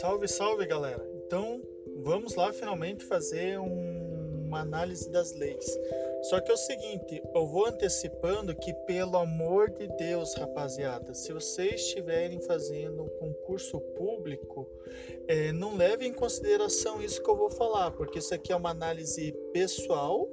Salve, 0.00 0.26
salve, 0.26 0.64
galera! 0.64 1.06
Então, 1.26 1.60
vamos 1.98 2.34
lá 2.34 2.50
finalmente 2.50 3.04
fazer 3.04 3.58
um, 3.60 4.46
uma 4.46 4.60
análise 4.60 5.10
das 5.10 5.34
leis. 5.34 5.78
Só 6.22 6.40
que 6.40 6.50
é 6.50 6.54
o 6.54 6.56
seguinte, 6.56 7.22
eu 7.34 7.46
vou 7.46 7.66
antecipando 7.66 8.54
que, 8.56 8.72
pelo 8.86 9.18
amor 9.18 9.68
de 9.70 9.86
Deus, 9.98 10.34
rapaziada, 10.34 11.12
se 11.12 11.30
vocês 11.30 11.74
estiverem 11.82 12.40
fazendo 12.40 13.02
um 13.02 13.08
concurso 13.18 13.78
público, 13.94 14.66
é, 15.28 15.52
não 15.52 15.76
levem 15.76 16.08
em 16.08 16.14
consideração 16.14 17.02
isso 17.02 17.22
que 17.22 17.28
eu 17.28 17.36
vou 17.36 17.50
falar, 17.50 17.90
porque 17.90 18.18
isso 18.18 18.32
aqui 18.32 18.50
é 18.50 18.56
uma 18.56 18.70
análise 18.70 19.32
pessoal 19.52 20.26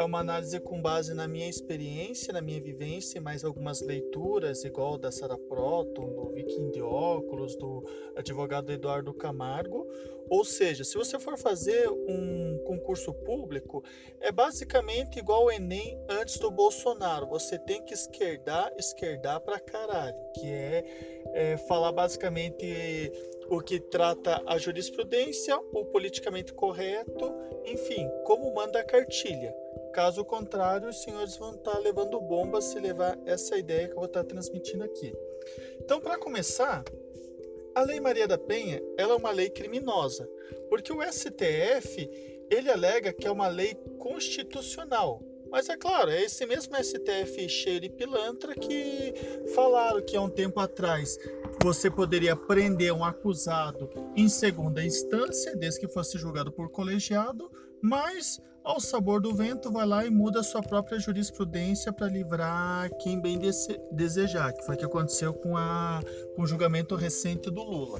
é 0.00 0.04
uma 0.04 0.20
análise 0.20 0.58
com 0.60 0.80
base 0.80 1.12
na 1.12 1.28
minha 1.28 1.48
experiência, 1.48 2.32
na 2.32 2.40
minha 2.40 2.60
vivência, 2.60 3.18
e 3.18 3.20
mais 3.20 3.44
algumas 3.44 3.80
leituras, 3.82 4.64
igual 4.64 4.96
da 4.96 5.12
Sarah 5.12 5.36
Proton, 5.36 6.12
do 6.14 6.30
Viking 6.30 6.70
de 6.70 6.80
Óculos, 6.80 7.54
do 7.56 7.84
advogado 8.16 8.72
Eduardo 8.72 9.12
Camargo. 9.12 9.86
Ou 10.30 10.44
seja, 10.44 10.84
se 10.84 10.96
você 10.96 11.18
for 11.18 11.36
fazer 11.36 11.88
um 11.90 12.62
concurso 12.64 13.12
público, 13.12 13.84
é 14.20 14.32
basicamente 14.32 15.18
igual 15.18 15.46
o 15.46 15.50
Enem 15.50 15.98
antes 16.08 16.38
do 16.38 16.50
Bolsonaro. 16.50 17.26
Você 17.26 17.58
tem 17.58 17.84
que 17.84 17.92
esquerdar, 17.92 18.72
esquerdar 18.78 19.40
pra 19.40 19.60
caralho, 19.60 20.16
que 20.34 20.46
é, 20.46 20.84
é 21.34 21.56
falar 21.56 21.92
basicamente 21.92 23.12
o 23.50 23.60
que 23.60 23.80
trata 23.80 24.40
a 24.46 24.56
jurisprudência, 24.56 25.58
o 25.74 25.84
politicamente 25.84 26.54
correto, 26.54 27.34
enfim, 27.66 28.08
como 28.24 28.54
manda 28.54 28.80
a 28.80 28.84
cartilha. 28.84 29.52
Caso 29.92 30.24
contrário, 30.24 30.88
os 30.88 31.02
senhores 31.02 31.36
vão 31.36 31.54
estar 31.54 31.78
levando 31.78 32.20
bomba 32.20 32.60
se 32.60 32.78
levar 32.78 33.18
essa 33.26 33.58
ideia 33.58 33.86
que 33.88 33.92
eu 33.92 33.98
vou 33.98 34.06
estar 34.06 34.24
transmitindo 34.24 34.84
aqui. 34.84 35.12
Então, 35.80 36.00
para 36.00 36.18
começar, 36.18 36.84
a 37.74 37.82
Lei 37.82 38.00
Maria 38.00 38.28
da 38.28 38.38
Penha 38.38 38.82
ela 38.96 39.14
é 39.14 39.16
uma 39.16 39.30
lei 39.30 39.50
criminosa, 39.50 40.28
porque 40.68 40.92
o 40.92 41.02
STF 41.02 42.08
ele 42.50 42.70
alega 42.70 43.12
que 43.12 43.26
é 43.26 43.30
uma 43.30 43.48
lei 43.48 43.74
constitucional. 43.98 45.22
Mas 45.50 45.68
é 45.68 45.76
claro, 45.76 46.10
é 46.10 46.22
esse 46.22 46.46
mesmo 46.46 46.76
STF 46.76 47.48
cheio 47.48 47.80
de 47.80 47.88
pilantra 47.88 48.54
que 48.54 49.12
falaram 49.54 50.00
que 50.00 50.16
há 50.16 50.20
um 50.20 50.30
tempo 50.30 50.60
atrás 50.60 51.18
você 51.62 51.90
poderia 51.90 52.34
prender 52.34 52.92
um 52.92 53.04
acusado 53.04 53.90
em 54.16 54.28
segunda 54.28 54.82
instância, 54.82 55.54
desde 55.56 55.80
que 55.80 55.88
fosse 55.88 56.18
julgado 56.18 56.50
por 56.50 56.70
colegiado, 56.70 57.50
mas 57.82 58.40
ao 58.64 58.80
sabor 58.80 59.20
do 59.20 59.34
vento 59.34 59.70
vai 59.70 59.86
lá 59.86 60.04
e 60.04 60.10
muda 60.10 60.42
sua 60.42 60.62
própria 60.62 60.98
jurisprudência 60.98 61.92
para 61.92 62.08
livrar 62.08 62.90
quem 62.98 63.20
bem 63.20 63.38
desejar, 63.92 64.52
que 64.52 64.64
foi 64.64 64.74
o 64.74 64.78
que 64.78 64.84
aconteceu 64.84 65.32
com, 65.34 65.56
a, 65.56 66.00
com 66.34 66.42
o 66.42 66.46
julgamento 66.46 66.94
recente 66.94 67.50
do 67.50 67.62
Lula. 67.62 67.98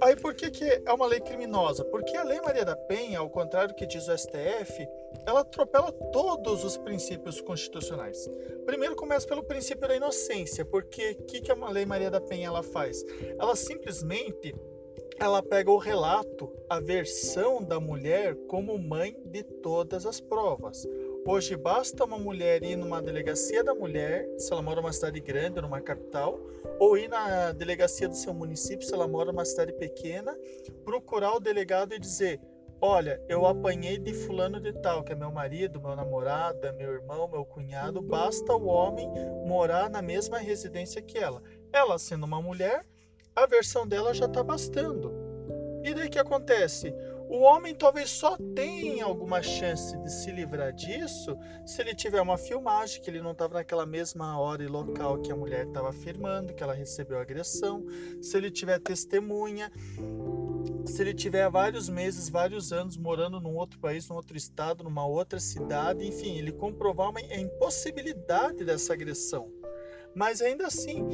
Aí 0.00 0.14
por 0.14 0.34
que, 0.34 0.50
que 0.50 0.64
é 0.64 0.92
uma 0.92 1.06
lei 1.06 1.20
criminosa? 1.20 1.84
Porque 1.84 2.16
a 2.16 2.22
Lei 2.22 2.40
Maria 2.40 2.64
da 2.64 2.76
Penha, 2.76 3.18
ao 3.18 3.30
contrário 3.30 3.70
do 3.70 3.74
que 3.74 3.86
diz 3.86 4.06
o 4.08 4.16
STF, 4.16 4.86
ela 5.26 5.40
atropela 5.40 5.90
todos 6.12 6.64
os 6.64 6.76
princípios 6.76 7.40
constitucionais. 7.40 8.28
Primeiro 8.66 8.94
começa 8.94 9.26
pelo 9.26 9.42
princípio 9.42 9.88
da 9.88 9.96
inocência, 9.96 10.64
porque 10.64 11.12
o 11.12 11.24
que, 11.24 11.40
que 11.40 11.50
a 11.50 11.68
Lei 11.68 11.86
Maria 11.86 12.10
da 12.10 12.20
Penha 12.20 12.48
ela 12.48 12.62
faz? 12.62 13.02
Ela 13.38 13.56
simplesmente 13.56 14.54
ela 15.18 15.42
pega 15.42 15.70
o 15.70 15.78
relato, 15.78 16.52
a 16.68 16.78
versão 16.78 17.62
da 17.62 17.80
mulher 17.80 18.36
como 18.48 18.78
mãe 18.78 19.16
de 19.24 19.42
todas 19.42 20.04
as 20.04 20.20
provas. 20.20 20.86
Hoje 21.28 21.56
basta 21.56 22.04
uma 22.04 22.16
mulher 22.16 22.62
ir 22.62 22.76
numa 22.76 23.02
delegacia 23.02 23.64
da 23.64 23.74
mulher, 23.74 24.24
se 24.38 24.52
ela 24.52 24.62
mora 24.62 24.80
numa 24.80 24.92
cidade 24.92 25.18
grande, 25.18 25.60
numa 25.60 25.80
capital, 25.80 26.38
ou 26.78 26.96
ir 26.96 27.08
na 27.08 27.50
delegacia 27.50 28.08
do 28.08 28.14
seu 28.14 28.32
município, 28.32 28.86
se 28.86 28.94
ela 28.94 29.08
mora 29.08 29.32
numa 29.32 29.44
cidade 29.44 29.72
pequena, 29.72 30.38
procurar 30.84 31.34
o 31.34 31.40
delegado 31.40 31.92
e 31.92 31.98
dizer: 31.98 32.40
Olha, 32.80 33.20
eu 33.28 33.44
apanhei 33.44 33.98
de 33.98 34.14
fulano 34.14 34.60
de 34.60 34.72
tal, 34.74 35.02
que 35.02 35.14
é 35.14 35.16
meu 35.16 35.32
marido, 35.32 35.80
meu 35.80 35.96
namorado, 35.96 36.64
é 36.64 36.70
meu 36.70 36.92
irmão, 36.92 37.26
meu 37.26 37.44
cunhado. 37.44 38.00
Basta 38.00 38.54
o 38.54 38.66
homem 38.66 39.10
morar 39.44 39.90
na 39.90 40.00
mesma 40.00 40.38
residência 40.38 41.02
que 41.02 41.18
ela. 41.18 41.42
Ela, 41.72 41.98
sendo 41.98 42.24
uma 42.24 42.40
mulher, 42.40 42.86
a 43.34 43.46
versão 43.46 43.84
dela 43.84 44.14
já 44.14 44.26
está 44.26 44.44
bastando. 44.44 45.12
E 45.82 45.92
daí 45.92 46.08
que 46.08 46.20
acontece? 46.20 46.94
O 47.28 47.40
homem 47.40 47.74
talvez 47.74 48.10
só 48.10 48.36
tenha 48.54 49.04
alguma 49.04 49.42
chance 49.42 49.96
de 49.98 50.10
se 50.10 50.30
livrar 50.30 50.72
disso 50.72 51.36
se 51.64 51.80
ele 51.80 51.94
tiver 51.94 52.20
uma 52.20 52.38
filmagem 52.38 53.02
que 53.02 53.10
ele 53.10 53.20
não 53.20 53.32
estava 53.32 53.54
naquela 53.54 53.84
mesma 53.84 54.38
hora 54.38 54.62
e 54.62 54.68
local 54.68 55.18
que 55.20 55.32
a 55.32 55.36
mulher 55.36 55.66
estava 55.66 55.90
afirmando 55.90 56.54
que 56.54 56.62
ela 56.62 56.72
recebeu 56.72 57.18
agressão, 57.18 57.84
se 58.22 58.36
ele 58.36 58.50
tiver 58.50 58.78
testemunha, 58.78 59.72
se 60.86 61.02
ele 61.02 61.12
tiver 61.12 61.50
vários 61.50 61.88
meses, 61.88 62.28
vários 62.28 62.72
anos 62.72 62.96
morando 62.96 63.40
num 63.40 63.56
outro 63.56 63.78
país, 63.80 64.08
num 64.08 64.14
outro 64.14 64.36
estado, 64.36 64.84
numa 64.84 65.04
outra 65.04 65.40
cidade, 65.40 66.06
enfim, 66.06 66.38
ele 66.38 66.52
comprovar 66.52 67.12
a 67.16 67.40
impossibilidade 67.40 68.64
dessa 68.64 68.92
agressão. 68.92 69.50
Mas 70.16 70.40
ainda 70.40 70.66
assim, 70.66 71.04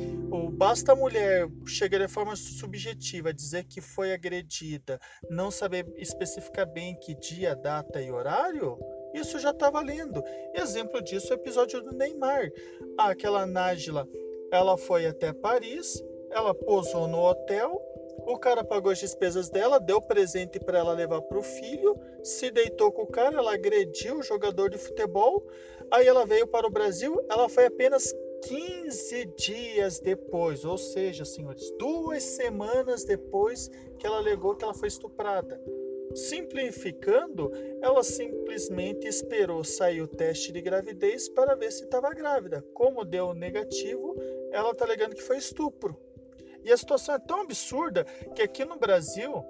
basta 0.53 0.93
a 0.93 0.97
mulher 0.97 1.49
chegar 1.67 1.99
de 1.99 2.07
forma 2.07 2.37
subjetiva, 2.37 3.35
dizer 3.35 3.65
que 3.65 3.81
foi 3.81 4.13
agredida, 4.13 5.01
não 5.29 5.51
saber 5.51 5.93
especificar 5.97 6.73
bem 6.73 6.95
que 6.95 7.13
dia, 7.17 7.57
data 7.57 8.01
e 8.01 8.13
horário, 8.13 8.79
isso 9.13 9.41
já 9.41 9.51
está 9.51 9.69
valendo. 9.71 10.23
Exemplo 10.55 11.03
disso 11.03 11.33
é 11.33 11.37
o 11.37 11.41
episódio 11.41 11.83
do 11.83 11.91
Neymar. 11.91 12.49
Aquela 12.97 13.45
Nájila, 13.45 14.09
ela 14.53 14.79
foi 14.79 15.05
até 15.05 15.33
Paris, 15.33 16.01
ela 16.31 16.55
posou 16.55 17.09
no 17.09 17.19
hotel, 17.19 17.83
o 18.25 18.39
cara 18.39 18.63
pagou 18.63 18.93
as 18.93 19.01
despesas 19.01 19.51
dela, 19.51 19.81
deu 19.81 20.01
presente 20.01 20.61
para 20.61 20.79
ela 20.79 20.93
levar 20.93 21.23
para 21.23 21.39
o 21.39 21.43
filho, 21.43 21.99
se 22.23 22.53
deitou 22.53 22.93
com 22.93 23.03
o 23.03 23.11
cara, 23.11 23.37
ela 23.37 23.55
agrediu 23.55 24.19
o 24.19 24.23
jogador 24.23 24.71
de 24.71 24.79
futebol, 24.79 25.45
aí 25.91 26.07
ela 26.07 26.25
veio 26.25 26.47
para 26.47 26.69
o 26.69 26.71
Brasil, 26.71 27.21
ela 27.29 27.49
foi 27.49 27.67
apenas 27.67 28.15
15 28.43 29.25
dias 29.37 30.01
depois, 30.01 30.65
ou 30.65 30.77
seja, 30.77 31.25
senhores, 31.25 31.71
duas 31.79 32.23
semanas 32.23 33.05
depois 33.05 33.69
que 33.99 34.07
ela 34.07 34.19
alegou 34.19 34.57
que 34.57 34.65
ela 34.65 34.75
foi 34.75 34.89
estuprada. 34.89 35.61
Simplificando, 36.15 37.51
ela 37.81 38.03
simplesmente 38.03 39.07
esperou 39.07 39.65
sair 39.65 40.03
o 40.03 40.09
teste 40.09 40.53
de 40.53 40.61
gravidez 40.61 41.29
para 41.29 41.55
ver 41.55 41.73
se 41.73 41.85
estava 41.85 42.11
grávida. 42.11 42.63
Como 42.75 43.05
deu 43.05 43.33
negativo, 43.33 44.17
ela 44.51 44.73
está 44.73 44.85
alegando 44.85 45.15
que 45.15 45.23
foi 45.23 45.39
estupro. 45.39 45.97
E 46.65 46.71
a 46.71 46.77
situação 46.77 47.15
é 47.15 47.19
tão 47.19 47.41
absurda 47.41 48.05
que 48.35 48.43
aqui 48.43 48.65
no 48.65 48.77
Brasil 48.77 49.45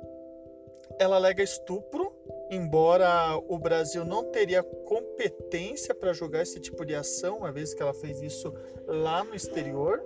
ela 0.98 1.16
alega 1.16 1.42
estupro 1.42 2.12
embora 2.53 3.35
o 3.49 3.59
Brasil 3.59 4.05
não 4.05 4.25
teria 4.25 4.63
competência 4.63 5.95
para 5.95 6.13
julgar 6.13 6.43
esse 6.43 6.61
tipo 6.61 6.85
de 6.85 6.95
ação, 6.95 7.39
uma 7.39 7.51
vez 7.51 7.73
que 7.73 7.83
ela 7.83 7.95
fez 7.95 8.21
isso 8.21 8.53
lá 8.87 9.25
no 9.25 9.35
exterior. 9.35 10.05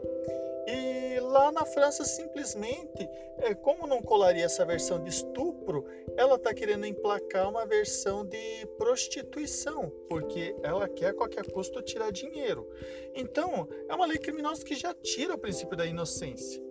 E 0.69 1.19
lá 1.21 1.51
na 1.51 1.65
França, 1.65 2.05
simplesmente, 2.05 3.09
é, 3.39 3.55
como 3.55 3.87
não 3.87 4.01
colaria 4.01 4.45
essa 4.45 4.65
versão 4.65 5.03
de 5.03 5.11
estupro, 5.11 5.84
ela 6.17 6.37
está 6.37 6.53
querendo 6.55 6.87
emplacar 6.87 7.49
uma 7.49 7.67
versão 7.67 8.25
de 8.25 8.67
prostituição, 8.78 9.91
porque 10.09 10.57
ela 10.63 10.89
quer 10.89 11.09
a 11.09 11.15
qualquer 11.15 11.51
custo 11.51 11.83
tirar 11.83 12.11
dinheiro. 12.11 12.69
Então, 13.15 13.69
é 13.89 13.95
uma 13.95 14.07
lei 14.07 14.19
criminosa 14.19 14.65
que 14.65 14.75
já 14.75 14.93
tira 14.95 15.34
o 15.34 15.39
princípio 15.39 15.77
da 15.77 15.87
inocência. 15.87 16.66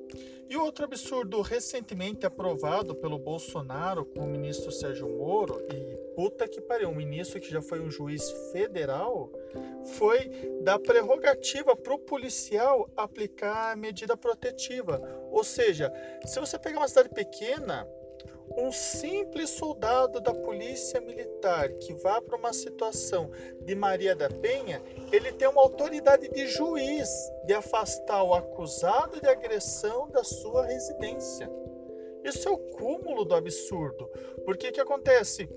E 0.47 0.55
outro 0.57 0.85
absurdo 0.85 1.41
recentemente 1.41 2.25
aprovado 2.25 2.93
pelo 2.93 3.17
Bolsonaro 3.17 4.05
com 4.05 4.21
o 4.21 4.27
ministro 4.27 4.71
Sérgio 4.71 5.09
Moro, 5.09 5.65
e 5.71 5.97
puta 6.15 6.47
que 6.47 6.61
pariu, 6.61 6.89
um 6.89 6.95
ministro 6.95 7.39
que 7.39 7.49
já 7.49 7.61
foi 7.61 7.79
um 7.79 7.89
juiz 7.89 8.29
federal, 8.51 9.31
foi 9.97 10.29
dar 10.61 10.77
prerrogativa 10.79 11.75
para 11.75 11.93
o 11.93 11.99
policial 11.99 12.89
aplicar 12.95 13.71
a 13.71 13.75
medida 13.75 14.15
protetiva. 14.15 15.01
Ou 15.31 15.43
seja, 15.43 15.91
se 16.25 16.39
você 16.39 16.59
pegar 16.59 16.79
uma 16.79 16.87
cidade 16.87 17.09
pequena, 17.09 17.87
um 18.57 18.71
simples 18.71 19.49
soldado 19.49 20.21
da 20.21 20.33
polícia 20.33 21.01
militar 21.01 21.69
que 21.73 21.93
vá 21.93 22.21
para 22.21 22.37
uma 22.37 22.53
situação 22.53 23.29
de 23.61 23.75
Maria 23.75 24.15
da 24.15 24.29
Penha, 24.29 24.81
ele 25.11 25.31
tem 25.31 25.47
uma 25.47 25.61
autoridade 25.61 26.29
de 26.29 26.47
juiz 26.47 27.09
de 27.45 27.53
afastar 27.53 28.23
o 28.23 28.33
acusado 28.33 29.19
de 29.19 29.27
agressão 29.27 30.09
da 30.09 30.23
sua 30.23 30.65
residência. 30.65 31.49
Isso 32.23 32.47
é 32.47 32.51
o 32.51 32.57
cúmulo 32.57 33.23
do 33.25 33.35
absurdo. 33.35 34.09
Porque 34.45 34.71
que 34.71 34.81
acontece? 34.81 35.47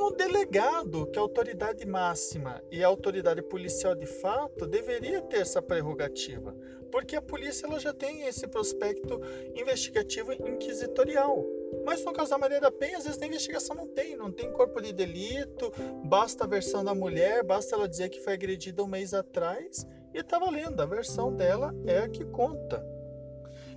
o 0.00 0.10
delegado, 0.10 1.06
que 1.06 1.18
é 1.18 1.20
a 1.20 1.22
autoridade 1.22 1.86
máxima 1.86 2.62
e 2.70 2.82
a 2.82 2.88
autoridade 2.88 3.42
policial 3.42 3.94
de 3.94 4.06
fato, 4.06 4.66
deveria 4.66 5.20
ter 5.22 5.38
essa 5.38 5.62
prerrogativa, 5.62 6.56
porque 6.90 7.14
a 7.14 7.22
polícia 7.22 7.66
ela 7.66 7.78
já 7.78 7.92
tem 7.92 8.22
esse 8.26 8.46
prospecto 8.48 9.20
investigativo 9.54 10.32
inquisitorial. 10.32 11.59
Mas 11.84 12.04
no 12.04 12.12
caso 12.12 12.30
da 12.30 12.38
Maria 12.38 12.60
da 12.60 12.70
Penha, 12.70 12.98
às 12.98 13.04
vezes 13.04 13.20
a 13.20 13.26
investigação 13.26 13.74
não 13.76 13.86
tem, 13.88 14.16
não 14.16 14.30
tem 14.30 14.52
corpo 14.52 14.80
de 14.80 14.92
delito, 14.92 15.72
basta 16.04 16.44
a 16.44 16.46
versão 16.46 16.84
da 16.84 16.94
mulher, 16.94 17.42
basta 17.44 17.74
ela 17.74 17.88
dizer 17.88 18.08
que 18.08 18.20
foi 18.20 18.34
agredida 18.34 18.82
um 18.82 18.86
mês 18.86 19.14
atrás 19.14 19.86
e 20.12 20.22
tá 20.22 20.38
valendo, 20.38 20.80
a 20.80 20.86
versão 20.86 21.34
dela 21.34 21.74
é 21.86 21.98
a 21.98 22.08
que 22.08 22.24
conta. 22.24 22.84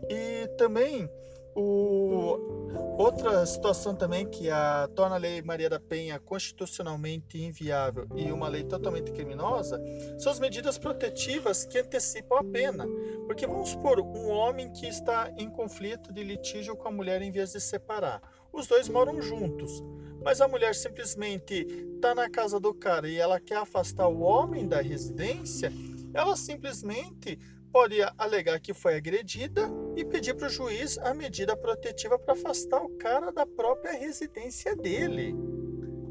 E 0.10 0.48
também 0.58 1.10
O... 1.56 2.54
Outra 2.98 3.44
situação 3.46 3.96
também 3.96 4.28
que 4.28 4.52
a, 4.52 4.88
torna 4.96 5.16
a 5.16 5.20
Lei 5.20 5.42
Maria 5.42 5.70
da 5.70 5.80
Penha 5.80 6.20
constitucionalmente 6.20 7.42
inviável 7.42 8.08
e 8.16 8.32
uma 8.32 8.48
lei 8.48 8.64
totalmente 8.64 9.12
criminosa 9.12 9.82
são 10.20 10.32
as 10.32 10.40
medidas 10.40 10.78
protetivas 10.78 11.66
que 11.66 11.80
antecipam 11.80 12.38
a 12.38 12.44
pena. 12.44 12.86
Porque 13.26 13.48
vamos 13.48 13.70
supor, 13.70 14.00
um 14.00 14.30
homem 14.30 14.72
que 14.72 14.86
está 14.86 15.34
em 15.38 15.50
conflito 15.50 16.14
de 16.14 16.24
litígio 16.24 16.76
com 16.76 16.88
a 16.88 16.92
mulher 16.92 17.22
em 17.22 17.32
vez 17.32 17.54
de 17.54 17.60
separar. 17.60 18.22
Os 18.52 18.68
dois 18.68 18.88
moram 18.88 19.20
juntos, 19.20 19.84
mas 20.24 20.40
a 20.40 20.48
mulher 20.48 20.76
simplesmente 20.76 21.66
está 21.96 22.14
na 22.14 22.30
casa 22.30 22.60
do 22.60 22.76
cara 22.76 23.10
e 23.10 23.18
ela 23.18 23.40
quer 23.40 23.58
afastar 23.58 24.08
o 24.08 24.22
homem 24.22 24.68
da 24.68 24.82
residência, 24.82 25.72
ela 26.14 26.36
simplesmente 26.36 27.40
pode 27.74 27.98
alegar 28.20 28.60
que 28.60 28.72
foi 28.72 28.96
agredida 28.96 29.68
e 29.96 30.06
pedir 30.06 30.36
para 30.36 30.46
o 30.46 30.50
juiz 30.50 31.00
a 31.00 31.12
medida 31.12 31.58
protetiva 31.58 32.20
para 32.20 32.36
afastar 32.36 32.80
o 32.80 32.98
cara 32.98 33.32
da 33.32 33.48
própria 33.48 33.94
residência 33.94 34.76
dele. 34.76 35.36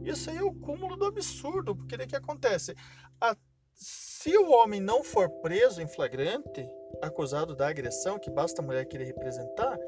Isso 0.05 0.29
aí 0.29 0.38
é 0.38 0.43
o 0.43 0.53
cúmulo 0.53 0.97
do 0.97 1.05
absurdo, 1.05 1.76
porque 1.76 1.94
o 1.94 2.06
que 2.06 2.17
acontece? 2.17 2.75
A, 3.20 3.37
se 3.73 4.37
o 4.37 4.50
homem 4.50 4.81
não 4.81 5.05
for 5.05 5.31
preso 5.41 5.81
em 5.81 5.87
flagrante, 5.87 6.69
acusado 7.00 7.55
da 7.55 7.69
agressão, 7.69 8.19
que 8.19 8.31
basta 8.31 8.61
a 8.61 8.65
mulher 8.65 8.85
querer 8.87 9.05
representar, 9.05 9.79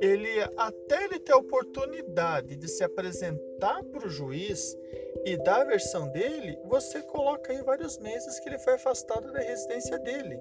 ele 0.00 0.40
até 0.56 1.04
ele 1.04 1.18
ter 1.18 1.32
a 1.32 1.38
oportunidade 1.38 2.56
de 2.56 2.68
se 2.68 2.82
apresentar 2.82 3.84
para 3.84 4.06
o 4.06 4.10
juiz 4.10 4.74
e 5.24 5.36
dar 5.36 5.62
a 5.62 5.64
versão 5.64 6.08
dele, 6.08 6.58
você 6.64 7.02
coloca 7.02 7.52
aí 7.52 7.62
vários 7.62 7.98
meses 7.98 8.38
que 8.40 8.48
ele 8.48 8.58
foi 8.58 8.74
afastado 8.74 9.32
da 9.32 9.40
residência 9.40 9.98
dele. 9.98 10.38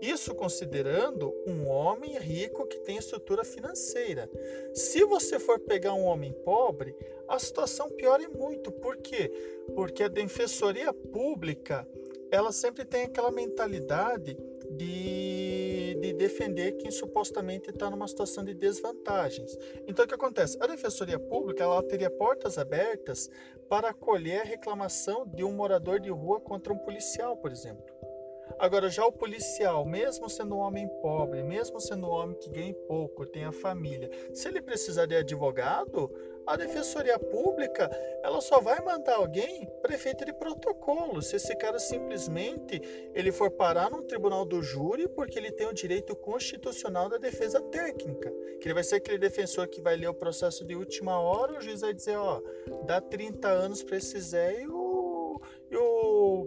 Isso 0.00 0.34
considerando 0.34 1.34
um 1.46 1.68
homem 1.68 2.16
rico 2.18 2.66
que 2.66 2.78
tem 2.80 2.96
estrutura 2.96 3.44
financeira. 3.44 4.30
Se 4.72 5.04
você 5.04 5.38
for 5.38 5.58
pegar 5.60 5.92
um 5.92 6.04
homem 6.04 6.32
pobre, 6.44 6.94
a 7.28 7.38
situação 7.38 7.90
piora 7.90 8.26
muito. 8.28 8.72
Por 8.72 8.96
quê? 8.96 9.30
Porque 9.74 10.02
a 10.02 10.08
defensoria 10.08 10.92
pública, 10.92 11.86
ela 12.30 12.50
sempre 12.50 12.84
tem 12.84 13.04
aquela 13.04 13.30
mentalidade 13.30 14.36
de, 14.70 15.49
de 16.00 16.12
defender 16.12 16.72
quem 16.72 16.90
supostamente 16.90 17.70
está 17.70 17.90
numa 17.90 18.08
situação 18.08 18.44
de 18.44 18.54
desvantagens. 18.54 19.56
Então, 19.86 20.04
o 20.04 20.08
que 20.08 20.14
acontece? 20.14 20.56
A 20.60 20.66
Defensoria 20.66 21.18
Pública 21.18 21.62
ela 21.62 21.82
teria 21.82 22.10
portas 22.10 22.58
abertas 22.58 23.28
para 23.68 23.90
acolher 23.90 24.40
a 24.40 24.44
reclamação 24.44 25.26
de 25.26 25.44
um 25.44 25.52
morador 25.52 26.00
de 26.00 26.10
rua 26.10 26.40
contra 26.40 26.72
um 26.72 26.78
policial, 26.78 27.36
por 27.36 27.52
exemplo. 27.52 27.84
Agora, 28.58 28.90
já 28.90 29.06
o 29.06 29.12
policial, 29.12 29.86
mesmo 29.86 30.28
sendo 30.28 30.56
um 30.56 30.58
homem 30.58 30.88
pobre, 31.00 31.42
mesmo 31.42 31.80
sendo 31.80 32.06
um 32.06 32.10
homem 32.10 32.36
que 32.36 32.50
ganha 32.50 32.74
pouco, 32.86 33.24
tem 33.24 33.44
a 33.44 33.52
família, 33.52 34.10
se 34.34 34.48
ele 34.48 34.60
precisar 34.60 35.06
de 35.06 35.16
advogado, 35.16 36.10
a 36.46 36.56
defensoria 36.56 37.18
pública 37.18 37.90
ela 38.22 38.40
só 38.40 38.60
vai 38.60 38.80
mandar 38.80 39.16
alguém 39.16 39.68
prefeito 39.82 40.24
de 40.24 40.32
protocolo. 40.32 41.22
Se 41.22 41.36
esse 41.36 41.54
cara 41.56 41.78
simplesmente 41.78 42.80
ele 43.14 43.32
for 43.32 43.50
parar 43.50 43.90
no 43.90 44.02
tribunal 44.02 44.44
do 44.44 44.62
júri 44.62 45.08
porque 45.08 45.38
ele 45.38 45.52
tem 45.52 45.66
o 45.66 45.74
direito 45.74 46.14
constitucional 46.16 47.08
da 47.08 47.18
defesa 47.18 47.60
técnica, 47.60 48.32
que 48.60 48.66
ele 48.66 48.74
vai 48.74 48.84
ser 48.84 48.96
aquele 48.96 49.18
defensor 49.18 49.68
que 49.68 49.80
vai 49.80 49.96
ler 49.96 50.08
o 50.08 50.14
processo 50.14 50.64
de 50.64 50.74
última 50.74 51.20
hora, 51.20 51.58
o 51.58 51.60
juiz 51.60 51.80
vai 51.80 51.94
dizer, 51.94 52.16
ó, 52.16 52.42
dá 52.86 53.00
30 53.00 53.48
anos 53.48 53.82
para 53.82 53.96
esse 53.96 54.20
Zé 54.20 54.62
e 54.62 54.68
o, 54.68 55.40
e 55.70 55.76
o 55.76 56.46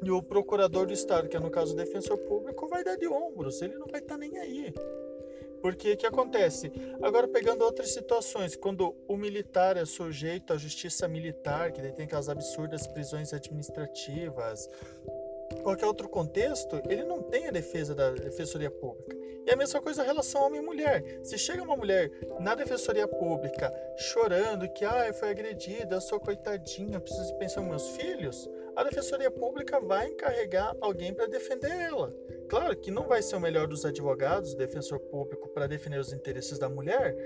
e 0.00 0.10
o 0.10 0.22
procurador 0.22 0.86
do 0.86 0.92
Estado, 0.92 1.28
que 1.28 1.36
é 1.36 1.40
no 1.40 1.50
caso 1.50 1.72
o 1.72 1.76
defensor 1.76 2.18
público, 2.18 2.68
vai 2.68 2.84
dar 2.84 2.96
de 2.96 3.08
ombros, 3.08 3.60
ele 3.60 3.76
não 3.76 3.86
vai 3.86 4.00
estar 4.00 4.14
tá 4.14 4.18
nem 4.18 4.38
aí. 4.38 4.72
Porque 5.60 5.92
o 5.92 5.96
que 5.96 6.06
acontece? 6.06 6.70
Agora, 7.02 7.26
pegando 7.26 7.62
outras 7.64 7.92
situações, 7.92 8.56
quando 8.56 8.94
o 9.06 9.16
militar 9.16 9.76
é 9.76 9.84
sujeito 9.84 10.52
à 10.52 10.56
justiça 10.56 11.08
militar, 11.08 11.72
que 11.72 11.80
tem 11.92 12.06
aquelas 12.06 12.28
absurdas 12.28 12.86
prisões 12.86 13.32
administrativas, 13.32 14.68
qualquer 15.62 15.86
outro 15.86 16.08
contexto, 16.08 16.80
ele 16.88 17.04
não 17.04 17.22
tem 17.22 17.48
a 17.48 17.50
defesa 17.50 17.94
da 17.94 18.10
defensoria 18.10 18.70
pública. 18.70 19.16
E 19.46 19.50
a 19.50 19.56
mesma 19.56 19.80
coisa 19.80 20.02
em 20.02 20.06
relação 20.06 20.42
homem 20.42 20.60
e 20.60 20.64
mulher. 20.64 21.20
Se 21.22 21.38
chega 21.38 21.62
uma 21.62 21.74
mulher 21.74 22.10
na 22.38 22.54
defensoria 22.54 23.08
pública 23.08 23.72
chorando 23.96 24.68
que 24.68 24.84
ah, 24.84 25.10
foi 25.14 25.30
agredida, 25.30 25.96
eu 25.96 26.00
sou 26.02 26.20
coitadinha, 26.20 27.00
preciso 27.00 27.34
pensar 27.36 27.62
nos 27.62 27.70
meus 27.70 27.88
filhos, 27.96 28.46
a 28.78 28.84
Defensoria 28.84 29.28
Pública 29.28 29.80
vai 29.80 30.06
encarregar 30.06 30.72
alguém 30.80 31.12
para 31.12 31.26
defender 31.26 31.68
ela. 31.68 32.14
Claro 32.48 32.76
que 32.76 32.92
não 32.92 33.08
vai 33.08 33.20
ser 33.20 33.34
o 33.34 33.40
melhor 33.40 33.66
dos 33.66 33.84
advogados, 33.84 34.54
defensor 34.54 35.00
público, 35.00 35.48
para 35.48 35.66
defender 35.66 35.98
os 35.98 36.12
interesses 36.12 36.60
da 36.60 36.68
mulher, 36.68 37.16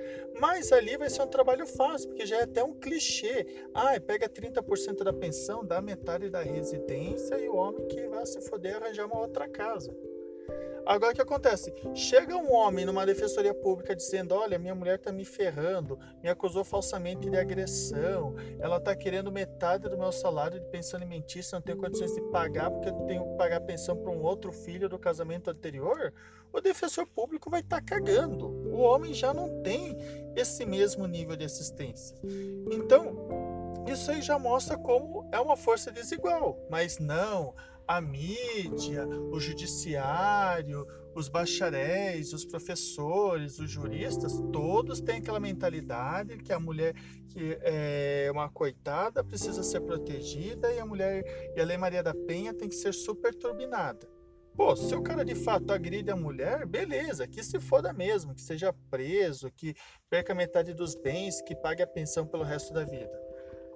mas 0.40 0.72
ali 0.72 0.96
vai 0.96 1.10
ser 1.10 1.20
um 1.20 1.26
trabalho 1.26 1.66
fácil, 1.66 2.08
porque 2.08 2.25
já 2.25 2.38
é 2.38 2.44
até 2.44 2.64
um 2.64 2.72
clichê. 2.72 3.46
Ah, 3.75 4.00
pega 4.00 4.31
30% 4.31 5.04
da 5.04 5.12
pensão, 5.12 5.62
dá 5.62 5.82
metade 5.82 6.31
da 6.31 6.40
residência 6.40 7.38
e 7.38 7.50
o 7.50 7.56
homem 7.56 7.87
que 7.87 8.08
vai 8.08 8.25
se 8.25 8.40
foder 8.40 8.76
arranjar 8.76 9.05
uma 9.05 9.20
outra 9.20 9.46
casa. 9.46 9.94
Agora 10.84 11.12
o 11.12 11.14
que 11.14 11.23
acontece? 11.23 11.73
Chega 11.94 12.37
um 12.37 12.52
homem 12.52 12.84
numa 12.84 13.06
defensoria 13.06 13.55
pública 13.55 13.94
dizendo: 13.94 14.34
Olha, 14.34 14.58
minha 14.58 14.75
mulher 14.75 14.96
está 14.96 15.12
me 15.12 15.25
ferrando, 15.25 15.99
me 16.23 16.29
acusou 16.29 16.64
falsamente 16.64 17.31
de 17.31 17.37
agressão, 17.37 18.34
ela 18.58 18.79
está 18.79 18.94
querendo 18.94 19.31
metade 19.31 19.88
do 19.88 19.96
meu 19.96 20.11
salário 20.11 20.58
de 20.58 20.67
pensão 20.67 20.99
alimentícia, 20.99 21.56
não 21.56 21.62
tenho 21.62 21.79
condições 21.79 22.14
de 22.14 22.20
pagar 22.31 22.70
porque 22.70 22.88
eu 22.88 22.94
tenho 23.06 23.25
que 23.25 23.37
pagar 23.37 23.61
pensão 23.61 23.96
para 23.96 24.11
um 24.11 24.23
outro 24.23 24.52
filho 24.52 24.88
do 24.88 24.99
casamento 24.99 25.50
anterior. 25.50 26.12
O 26.52 26.61
defensor 26.61 27.06
público 27.06 27.49
vai 27.49 27.61
estar 27.61 27.81
tá 27.81 27.82
cagando. 27.82 28.46
O 28.46 28.81
homem 28.81 29.14
já 29.14 29.32
não 29.32 29.62
tem 29.62 29.96
esse 30.37 30.67
mesmo 30.67 31.06
nível 31.06 31.34
de 31.34 31.46
assistência. 31.46 32.14
Então, 32.70 33.17
isso 33.87 34.11
aí 34.11 34.20
já 34.20 34.38
mostra 34.38 34.76
como 34.76 35.29
é 35.32 35.40
uma 35.40 35.56
força 35.56 35.90
desigual. 35.90 36.58
Mas 36.70 36.99
não, 36.99 37.55
a 37.87 38.00
mídia, 38.00 39.06
o 39.06 39.38
judiciário, 39.38 40.87
os 41.14 41.29
bacharéis, 41.29 42.32
os 42.32 42.44
professores, 42.44 43.58
os 43.58 43.70
juristas, 43.70 44.40
todos 44.52 45.00
têm 45.00 45.17
aquela 45.17 45.40
mentalidade 45.40 46.38
que 46.38 46.52
a 46.52 46.61
mulher 46.61 46.94
que 47.29 47.58
é 47.62 48.31
uma 48.32 48.49
coitada 48.49 49.23
precisa 49.23 49.62
ser 49.62 49.81
protegida 49.81 50.73
e 50.73 50.79
a 50.79 50.87
mulher 50.87 51.25
e 51.56 51.61
a 51.61 51.64
Lei 51.64 51.76
Maria 51.76 52.02
da 52.02 52.14
Penha 52.14 52.55
tem 52.55 52.69
que 52.69 52.75
ser 52.75 52.93
super 52.93 53.34
turbinada. 53.34 54.08
Pô, 54.55 54.76
se 54.76 54.94
o 54.94 55.02
cara 55.02 55.25
de 55.25 55.34
fato 55.34 55.73
agride 55.73 56.11
a 56.11 56.17
mulher, 56.17 56.67
beleza, 56.67 57.27
que 57.27 57.43
se 57.43 57.58
foda 57.58 57.91
mesmo, 57.93 58.34
que 58.34 58.43
seja 58.43 58.72
preso, 58.91 59.51
que 59.51 59.74
perca 60.10 60.34
metade 60.34 60.74
dos 60.74 60.94
bens, 60.94 61.41
que 61.41 61.56
pague 61.56 61.82
a 61.82 61.86
pensão 61.86 62.27
pelo 62.27 62.44
resto 62.44 62.72
da 62.72 62.84
vida. 62.84 63.21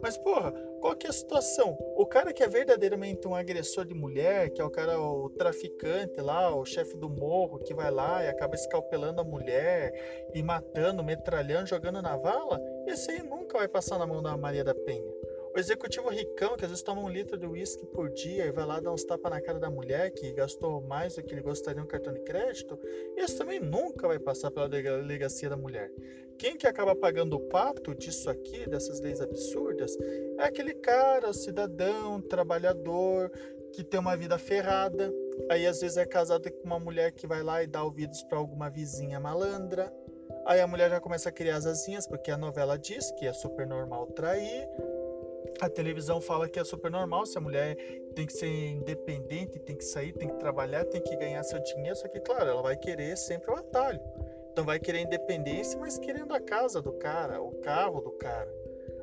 Mas, 0.00 0.16
porra, 0.18 0.52
qual 0.80 0.94
que 0.94 1.06
é 1.06 1.10
a 1.10 1.12
situação? 1.12 1.76
O 1.96 2.06
cara 2.06 2.32
que 2.32 2.42
é 2.42 2.48
verdadeiramente 2.48 3.26
um 3.26 3.34
agressor 3.34 3.84
de 3.84 3.94
mulher, 3.94 4.50
que 4.50 4.60
é 4.60 4.64
o 4.64 4.70
cara, 4.70 5.00
o 5.00 5.30
traficante 5.30 6.20
lá, 6.20 6.54
o 6.54 6.64
chefe 6.64 6.96
do 6.96 7.08
morro, 7.08 7.58
que 7.58 7.74
vai 7.74 7.90
lá 7.90 8.22
e 8.22 8.28
acaba 8.28 8.54
escalpelando 8.54 9.20
a 9.20 9.24
mulher 9.24 9.92
e 10.34 10.42
matando, 10.42 11.02
metralhando, 11.02 11.68
jogando 11.68 12.02
na 12.02 12.16
vala, 12.16 12.60
esse 12.86 13.10
aí 13.10 13.22
nunca 13.22 13.58
vai 13.58 13.68
passar 13.68 13.98
na 13.98 14.06
mão 14.06 14.22
da 14.22 14.36
Maria 14.36 14.62
da 14.62 14.74
Penha. 14.74 15.15
O 15.56 15.58
executivo 15.58 16.10
ricão, 16.10 16.54
que 16.54 16.66
às 16.66 16.70
vezes 16.70 16.84
toma 16.84 17.00
um 17.00 17.08
litro 17.08 17.38
de 17.38 17.46
uísque 17.46 17.86
por 17.86 18.10
dia 18.10 18.44
e 18.44 18.52
vai 18.52 18.66
lá 18.66 18.78
dar 18.78 18.92
uns 18.92 19.04
tapas 19.04 19.32
na 19.32 19.40
cara 19.40 19.58
da 19.58 19.70
mulher 19.70 20.10
que 20.10 20.30
gastou 20.34 20.82
mais 20.82 21.14
do 21.14 21.22
que 21.22 21.32
ele 21.32 21.40
gostaria 21.40 21.80
no 21.80 21.88
cartão 21.88 22.12
de 22.12 22.20
crédito, 22.20 22.78
esse 23.16 23.38
também 23.38 23.58
nunca 23.58 24.06
vai 24.06 24.18
passar 24.18 24.50
pela 24.50 24.68
delegacia 24.68 25.48
da 25.48 25.56
mulher. 25.56 25.90
Quem 26.38 26.58
que 26.58 26.66
acaba 26.66 26.94
pagando 26.94 27.36
o 27.36 27.48
pato 27.48 27.94
disso 27.94 28.28
aqui, 28.28 28.68
dessas 28.68 29.00
leis 29.00 29.18
absurdas, 29.18 29.96
é 30.38 30.44
aquele 30.44 30.75
cara, 30.75 31.32
cidadão, 31.32 32.20
trabalhador, 32.20 33.32
que 33.72 33.82
tem 33.82 33.98
uma 33.98 34.14
vida 34.14 34.36
ferrada. 34.36 35.10
Aí 35.50 35.66
às 35.66 35.80
vezes 35.80 35.96
é 35.96 36.04
casado 36.04 36.52
com 36.52 36.66
uma 36.66 36.78
mulher 36.78 37.12
que 37.12 37.26
vai 37.26 37.42
lá 37.42 37.62
e 37.62 37.66
dá 37.66 37.82
ouvidos 37.82 38.22
para 38.25 38.36
alguma 38.36 38.68
vizinha 38.68 39.18
malandra. 39.18 39.90
Aí 40.44 40.60
a 40.60 40.66
mulher 40.66 40.90
já 40.90 41.00
começa 41.00 41.30
a 41.30 41.32
criar 41.32 41.56
as 41.56 41.64
asinhas, 41.64 42.06
porque 42.06 42.30
a 42.30 42.36
novela 42.36 42.78
diz 42.78 43.10
que 43.12 43.26
é 43.26 43.32
super 43.32 43.66
normal 43.66 44.06
trair. 44.08 44.68
A 45.60 45.68
televisão 45.70 46.20
fala 46.20 46.48
que 46.48 46.58
é 46.58 46.64
super 46.64 46.90
normal, 46.90 47.25
se 47.25 47.38
a 47.38 47.40
mulher 47.40 47.76
tem 48.14 48.26
que 48.26 48.32
ser 48.32 48.46
independente, 48.46 49.58
tem 49.58 49.76
que 49.76 49.84
sair, 49.84 50.12
tem 50.12 50.28
que 50.28 50.36
trabalhar, 50.36 50.84
tem 50.84 51.00
que 51.00 51.16
ganhar 51.16 51.42
seu 51.44 51.58
dinheiro, 51.62 51.96
só 51.96 52.08
que 52.08 52.20
claro, 52.20 52.50
ela 52.50 52.62
vai 52.62 52.76
querer 52.76 53.16
sempre 53.16 53.50
o 53.50 53.56
atalho. 53.56 54.00
Então 54.52 54.64
vai 54.64 54.78
querer 54.78 55.00
independência, 55.00 55.78
mas 55.78 55.98
querendo 55.98 56.32
a 56.32 56.40
casa 56.40 56.80
do 56.80 56.92
cara, 56.92 57.40
o 57.40 57.52
carro 57.60 58.00
do 58.00 58.10
cara. 58.12 58.50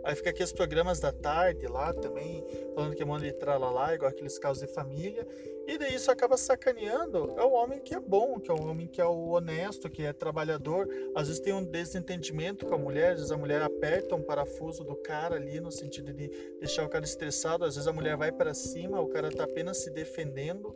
Aí 0.04 0.16
fica 0.16 0.32
aqui 0.32 0.44
os 0.44 0.52
programas 0.52 1.00
da 1.00 1.12
tarde 1.12 1.66
lá 1.66 1.94
também, 1.94 2.44
falando 2.76 2.96
que 2.96 3.06
manda 3.06 3.26
entrar 3.26 3.58
lá, 3.58 3.96
igual 3.96 4.12
aqueles 4.12 4.38
casos 4.38 4.62
de 4.62 4.74
família. 4.74 5.26
E 5.68 5.78
daí 5.78 5.96
isso 5.96 6.12
acaba 6.12 6.36
sacaneando. 6.38 7.34
É 7.38 7.44
o 7.44 7.52
homem 7.52 7.80
que 7.80 7.96
é 7.96 8.00
bom, 8.00 8.40
que 8.40 8.52
é 8.52 8.54
o 8.54 8.68
homem 8.68 8.88
que 8.88 9.00
é 9.02 9.06
o 9.06 9.30
honesto, 9.30 9.90
que 9.90 10.04
é 10.04 10.12
trabalhador. 10.14 10.88
Às 11.16 11.28
vezes 11.28 11.42
tem 11.42 11.54
um 11.54 11.64
desentendimento 11.64 12.66
com 12.66 12.76
a 12.76 12.78
mulher, 12.78 13.12
às 13.14 13.18
vezes 13.18 13.32
a 13.32 13.38
mulher 13.38 13.62
aperta 13.62 14.16
um 14.16 14.22
parafuso 14.22 14.84
do 14.84 14.96
cara 14.96 15.36
ali 15.36 15.60
no 15.62 15.72
sentido 15.72 16.14
de 16.14 16.28
deixar 16.60 16.86
o 16.86 16.90
cara 16.90 17.06
estressado. 17.06 17.64
Às 17.66 17.76
vezes 17.76 17.88
a 17.88 17.94
mulher 17.94 18.18
vai 18.18 18.32
para 18.32 18.54
cima, 18.54 19.00
o 19.00 19.08
cara 19.08 19.30
tá 19.32 19.46
apenas 19.46 19.84
se 19.84 19.90
defendendo 19.92 20.76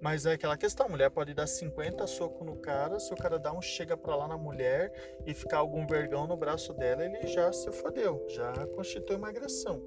Mas 0.00 0.26
é 0.26 0.32
aquela 0.32 0.56
questão, 0.56 0.86
a 0.86 0.88
mulher 0.88 1.10
pode 1.10 1.32
dar 1.32 1.46
50 1.46 2.06
socos 2.08 2.44
no 2.44 2.56
cara, 2.56 2.98
se 2.98 3.12
o 3.14 3.16
cara 3.16 3.38
dá 3.38 3.52
um 3.52 3.62
chega 3.62 3.96
pra 3.96 4.16
lá 4.16 4.26
na 4.26 4.36
mulher 4.36 4.92
e 5.24 5.32
ficar 5.32 5.58
algum 5.58 5.86
vergão 5.86 6.26
no 6.26 6.36
braço 6.36 6.74
dela, 6.74 7.04
ele 7.04 7.24
já 7.28 7.52
se 7.52 7.70
fodeu, 7.70 8.24
já 8.28 8.52
constitui 8.74 9.16
uma 9.16 9.28
agressão. 9.28 9.80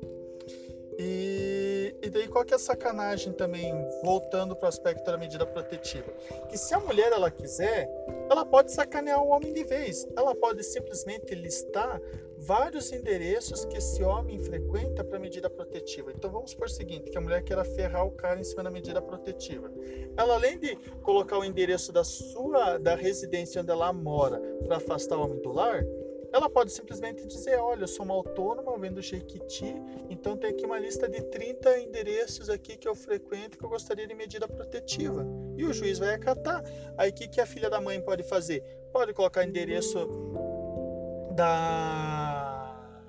E, 0.97 1.95
e 2.01 2.09
daí 2.09 2.27
qual 2.27 2.45
que 2.45 2.53
é 2.53 2.55
a 2.55 2.59
sacanagem 2.59 3.33
também, 3.33 3.73
voltando 4.03 4.55
para 4.55 4.67
o 4.67 4.69
aspecto 4.69 5.03
da 5.05 5.17
medida 5.17 5.45
protetiva? 5.45 6.11
Que 6.49 6.57
se 6.57 6.73
a 6.73 6.79
mulher 6.79 7.11
ela 7.11 7.29
quiser, 7.29 7.89
ela 8.29 8.45
pode 8.45 8.71
sacanear 8.71 9.21
o 9.21 9.29
homem 9.29 9.53
de 9.53 9.63
vez. 9.63 10.07
Ela 10.15 10.33
pode 10.33 10.63
simplesmente 10.63 11.35
listar 11.35 12.01
vários 12.37 12.91
endereços 12.91 13.65
que 13.65 13.77
esse 13.77 14.03
homem 14.03 14.39
frequenta 14.39 15.03
para 15.03 15.19
medida 15.19 15.49
protetiva. 15.49 16.11
Então 16.11 16.31
vamos 16.31 16.53
por 16.53 16.67
o 16.67 16.69
seguinte, 16.69 17.09
que 17.09 17.17
a 17.17 17.21
mulher 17.21 17.43
queira 17.43 17.63
ferrar 17.63 18.05
o 18.05 18.11
cara 18.11 18.39
em 18.39 18.43
cima 18.43 18.63
da 18.63 18.71
medida 18.71 19.01
protetiva. 19.01 19.71
Ela 20.17 20.35
além 20.35 20.59
de 20.59 20.75
colocar 21.01 21.37
o 21.37 21.43
endereço 21.43 21.91
da 21.91 22.03
sua 22.03 22.77
da 22.77 22.95
residência 22.95 23.61
onde 23.61 23.71
ela 23.71 23.91
mora 23.93 24.39
para 24.63 24.77
afastar 24.77 25.17
o 25.17 25.23
homem 25.23 25.41
do 25.41 25.51
lar, 25.51 25.83
ela 26.35 26.49
pode 26.49 26.71
simplesmente 26.73 27.25
dizer: 27.25 27.57
Olha, 27.59 27.83
eu 27.83 27.87
sou 27.87 28.03
uma 28.03 28.13
autônoma, 28.13 28.77
vendo 28.77 29.01
Jequiti, 29.01 29.73
então 30.09 30.35
tem 30.35 30.49
aqui 30.49 30.65
uma 30.65 30.77
lista 30.77 31.07
de 31.07 31.21
30 31.21 31.79
endereços 31.79 32.49
aqui 32.49 32.75
que 32.75 32.87
eu 32.87 32.93
frequento 32.93 33.57
que 33.57 33.63
eu 33.63 33.69
gostaria 33.69 34.05
de 34.05 34.13
medida 34.13 34.45
protetiva. 34.45 35.25
E 35.55 35.63
o 35.63 35.71
juiz 35.71 35.97
vai 35.97 36.13
acatar. 36.13 36.61
Aí 36.97 37.09
o 37.09 37.13
que, 37.13 37.29
que 37.29 37.39
a 37.39 37.45
filha 37.45 37.69
da 37.69 37.79
mãe 37.79 38.01
pode 38.01 38.23
fazer? 38.23 38.61
Pode 38.91 39.13
colocar 39.13 39.45
endereço 39.45 40.09
da, 41.33 43.01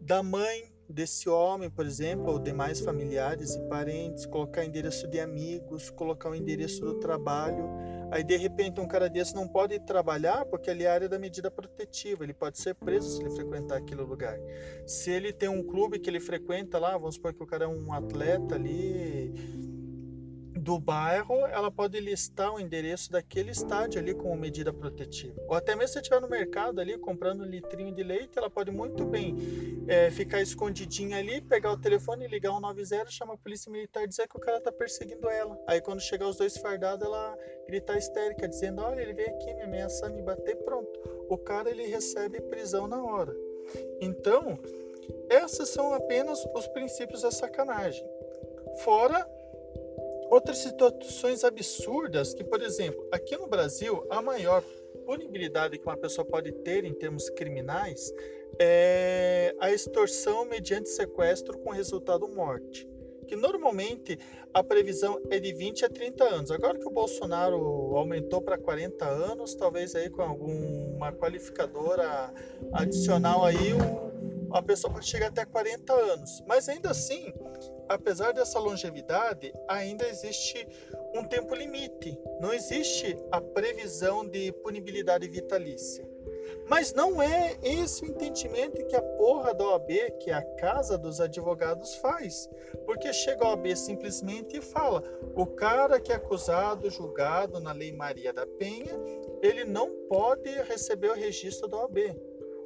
da 0.00 0.20
mãe 0.20 0.72
desse 0.88 1.28
homem, 1.28 1.70
por 1.70 1.86
exemplo, 1.86 2.32
ou 2.32 2.38
demais 2.40 2.80
familiares 2.80 3.54
e 3.54 3.60
parentes, 3.68 4.26
colocar 4.26 4.64
endereço 4.64 5.06
de 5.06 5.20
amigos, 5.20 5.90
colocar 5.90 6.28
o 6.28 6.34
endereço 6.34 6.80
do 6.80 6.98
trabalho. 6.98 7.68
Aí 8.10 8.22
de 8.22 8.36
repente 8.36 8.80
um 8.80 8.86
cara 8.86 9.08
desse 9.08 9.34
não 9.34 9.48
pode 9.48 9.78
trabalhar 9.80 10.44
porque 10.46 10.70
ali 10.70 10.84
é 10.84 10.88
a 10.88 10.94
área 10.94 11.08
da 11.08 11.18
medida 11.18 11.50
protetiva, 11.50 12.24
ele 12.24 12.34
pode 12.34 12.58
ser 12.58 12.74
preso 12.74 13.16
se 13.16 13.22
ele 13.22 13.30
frequentar 13.30 13.78
aquele 13.78 14.02
lugar. 14.02 14.38
Se 14.86 15.10
ele 15.10 15.32
tem 15.32 15.48
um 15.48 15.62
clube 15.62 15.98
que 15.98 16.08
ele 16.08 16.20
frequenta 16.20 16.78
lá, 16.78 16.96
vamos 16.96 17.16
supor 17.16 17.32
que 17.32 17.42
o 17.42 17.46
cara 17.46 17.64
é 17.64 17.68
um 17.68 17.92
atleta 17.92 18.54
ali 18.54 19.63
do 20.64 20.78
bairro, 20.80 21.46
ela 21.46 21.70
pode 21.70 22.00
listar 22.00 22.54
o 22.54 22.58
endereço 22.58 23.12
daquele 23.12 23.50
estádio 23.50 24.00
ali 24.00 24.14
como 24.14 24.34
medida 24.34 24.72
protetiva. 24.72 25.34
Ou 25.46 25.54
até 25.54 25.76
mesmo 25.76 25.92
se 25.92 25.98
estiver 25.98 26.20
no 26.22 26.28
mercado 26.28 26.80
ali 26.80 26.96
comprando 26.96 27.42
um 27.42 27.44
litrinho 27.44 27.94
de 27.94 28.02
leite, 28.02 28.38
ela 28.38 28.48
pode 28.48 28.70
muito 28.70 29.04
bem 29.04 29.36
é, 29.86 30.10
ficar 30.10 30.40
escondidinha 30.40 31.18
ali, 31.18 31.42
pegar 31.42 31.70
o 31.72 31.76
telefone, 31.76 32.26
ligar 32.26 32.52
um 32.52 32.60
90, 32.60 33.10
chamar 33.10 33.34
a 33.34 33.36
polícia 33.36 33.70
militar 33.70 34.08
dizer 34.08 34.26
que 34.26 34.38
o 34.38 34.40
cara 34.40 34.58
tá 34.58 34.72
perseguindo 34.72 35.28
ela. 35.28 35.62
Aí 35.68 35.82
quando 35.82 36.00
chegar 36.00 36.26
os 36.26 36.38
dois 36.38 36.56
fardados, 36.56 37.04
ela 37.04 37.36
gritar 37.66 37.98
histérica, 37.98 38.48
dizendo: 38.48 38.80
Olha, 38.80 39.02
ele 39.02 39.12
veio 39.12 39.28
aqui 39.28 39.52
me 39.54 39.62
ameaçar, 39.62 40.10
me 40.10 40.22
bater, 40.22 40.56
pronto. 40.64 40.98
O 41.28 41.36
cara 41.36 41.70
ele 41.70 41.86
recebe 41.86 42.40
prisão 42.40 42.88
na 42.88 43.04
hora. 43.04 43.36
Então, 44.00 44.58
esses 45.28 45.68
são 45.68 45.92
apenas 45.92 46.42
os 46.54 46.66
princípios 46.68 47.20
da 47.20 47.30
sacanagem. 47.30 48.06
Fora 48.82 49.28
Outras 50.30 50.58
situações 50.58 51.44
absurdas, 51.44 52.34
que, 52.34 52.42
por 52.42 52.62
exemplo, 52.62 53.06
aqui 53.12 53.36
no 53.36 53.46
Brasil, 53.46 54.04
a 54.10 54.20
maior 54.20 54.62
punibilidade 55.04 55.78
que 55.78 55.86
uma 55.86 55.96
pessoa 55.96 56.24
pode 56.24 56.50
ter 56.52 56.84
em 56.84 56.94
termos 56.94 57.28
criminais 57.30 58.12
é 58.58 59.54
a 59.60 59.70
extorsão 59.70 60.44
mediante 60.44 60.88
sequestro 60.88 61.58
com 61.58 61.70
resultado 61.70 62.26
morte. 62.28 62.88
Que 63.26 63.36
normalmente 63.36 64.18
a 64.52 64.62
previsão 64.62 65.20
é 65.30 65.38
de 65.38 65.52
20 65.52 65.86
a 65.86 65.88
30 65.88 66.24
anos. 66.24 66.50
Agora 66.50 66.78
que 66.78 66.86
o 66.86 66.90
Bolsonaro 66.90 67.56
aumentou 67.96 68.42
para 68.42 68.58
40 68.58 69.04
anos, 69.04 69.54
talvez 69.54 69.94
aí 69.94 70.10
com 70.10 70.22
alguma 70.22 71.12
qualificadora 71.12 72.32
adicional 72.72 73.44
aí, 73.44 73.72
a 74.52 74.62
pessoa 74.62 74.92
pode 74.92 75.06
chegar 75.06 75.28
até 75.28 75.44
40 75.44 75.92
anos. 75.92 76.42
Mas 76.46 76.68
ainda 76.68 76.90
assim, 76.90 77.32
apesar 77.88 78.32
dessa 78.32 78.58
longevidade, 78.58 79.52
ainda 79.68 80.08
existe 80.08 80.66
um 81.14 81.24
tempo 81.24 81.54
limite. 81.54 82.18
Não 82.40 82.52
existe 82.52 83.16
a 83.30 83.40
previsão 83.40 84.26
de 84.26 84.52
punibilidade 84.52 85.28
vitalícia. 85.28 86.14
Mas 86.68 86.92
não 86.92 87.22
é 87.22 87.56
esse 87.62 88.04
o 88.04 88.08
entendimento 88.08 88.86
que 88.86 88.96
a 88.96 89.02
porra 89.02 89.54
da 89.54 89.64
OAB, 89.64 89.88
que 90.20 90.30
é 90.30 90.34
a 90.34 90.54
casa 90.56 90.96
dos 90.96 91.20
advogados, 91.20 91.94
faz. 91.96 92.48
Porque 92.86 93.12
chega 93.12 93.44
a 93.44 93.50
OAB 93.50 93.76
simplesmente 93.76 94.58
e 94.58 94.62
fala: 94.62 95.02
o 95.34 95.46
cara 95.46 96.00
que 96.00 96.12
é 96.12 96.16
acusado, 96.16 96.90
julgado 96.90 97.60
na 97.60 97.72
Lei 97.72 97.92
Maria 97.92 98.32
da 98.32 98.46
Penha, 98.46 98.94
ele 99.42 99.64
não 99.64 99.90
pode 100.08 100.48
receber 100.62 101.10
o 101.10 101.14
registro 101.14 101.68
da 101.68 101.78
OAB. 101.78 101.98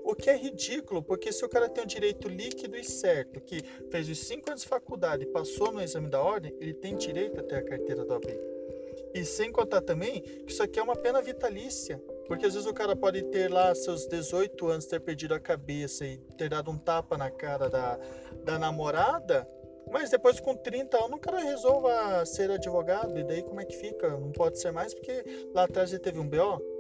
O 0.09 0.15
que 0.15 0.31
é 0.31 0.37
ridículo, 0.39 1.03
porque 1.03 1.31
se 1.31 1.45
o 1.45 1.49
cara 1.51 1.69
tem 1.69 1.85
um 1.85 1.87
direito 1.87 2.31
líquido 2.31 2.79
e 2.79 2.83
certo, 2.83 3.43
que 3.43 3.63
fez 3.91 4.09
os 4.09 4.19
cinco 4.21 4.49
anos 4.49 4.63
de 4.63 4.69
faculdade 4.69 5.25
e 5.25 5.27
passou 5.27 5.71
no 5.71 5.83
exame 5.83 6.09
da 6.09 6.19
ordem, 6.19 6.51
ele 6.59 6.73
tem 6.73 6.97
direito 6.97 7.39
a 7.39 7.43
ter 7.43 7.57
a 7.57 7.63
carteira 7.63 8.07
do 8.07 8.15
OAB. 8.15 8.25
E 9.13 9.23
sem 9.23 9.53
contar 9.53 9.83
também 9.83 10.23
que 10.23 10.51
isso 10.51 10.63
aqui 10.63 10.79
é 10.81 10.83
uma 10.83 10.97
pena 10.97 11.21
vitalícia. 11.21 12.03
Porque 12.27 12.47
às 12.47 12.55
vezes 12.55 12.67
o 12.67 12.73
cara 12.73 12.97
pode 12.97 13.23
ter 13.25 13.53
lá 13.53 13.75
seus 13.75 14.07
18 14.07 14.67
anos, 14.69 14.87
ter 14.87 14.99
perdido 14.99 15.35
a 15.35 15.39
cabeça 15.39 16.07
e 16.07 16.17
ter 16.39 16.49
dado 16.49 16.71
um 16.71 16.79
tapa 16.79 17.19
na 17.19 17.31
cara 17.31 17.69
da, 17.69 17.99
da 18.45 18.59
namorada, 18.59 19.47
mas 19.93 20.09
depois 20.09 20.41
com 20.41 20.57
30 20.57 21.05
anos 21.05 21.19
o 21.19 21.21
cara 21.21 21.39
resolva 21.41 22.25
ser 22.25 22.51
advogado, 22.51 23.19
e 23.19 23.25
daí 23.25 23.43
como 23.43 23.61
é 23.61 23.65
que 23.67 23.77
fica? 23.77 24.09
Não 24.09 24.33
pode 24.33 24.59
ser 24.59 24.71
mais 24.71 24.95
porque 24.95 25.23
lá 25.55 25.65
atrás 25.65 25.93
ele 25.93 26.01
teve 26.01 26.19
um 26.19 26.27
BO. 26.27 26.78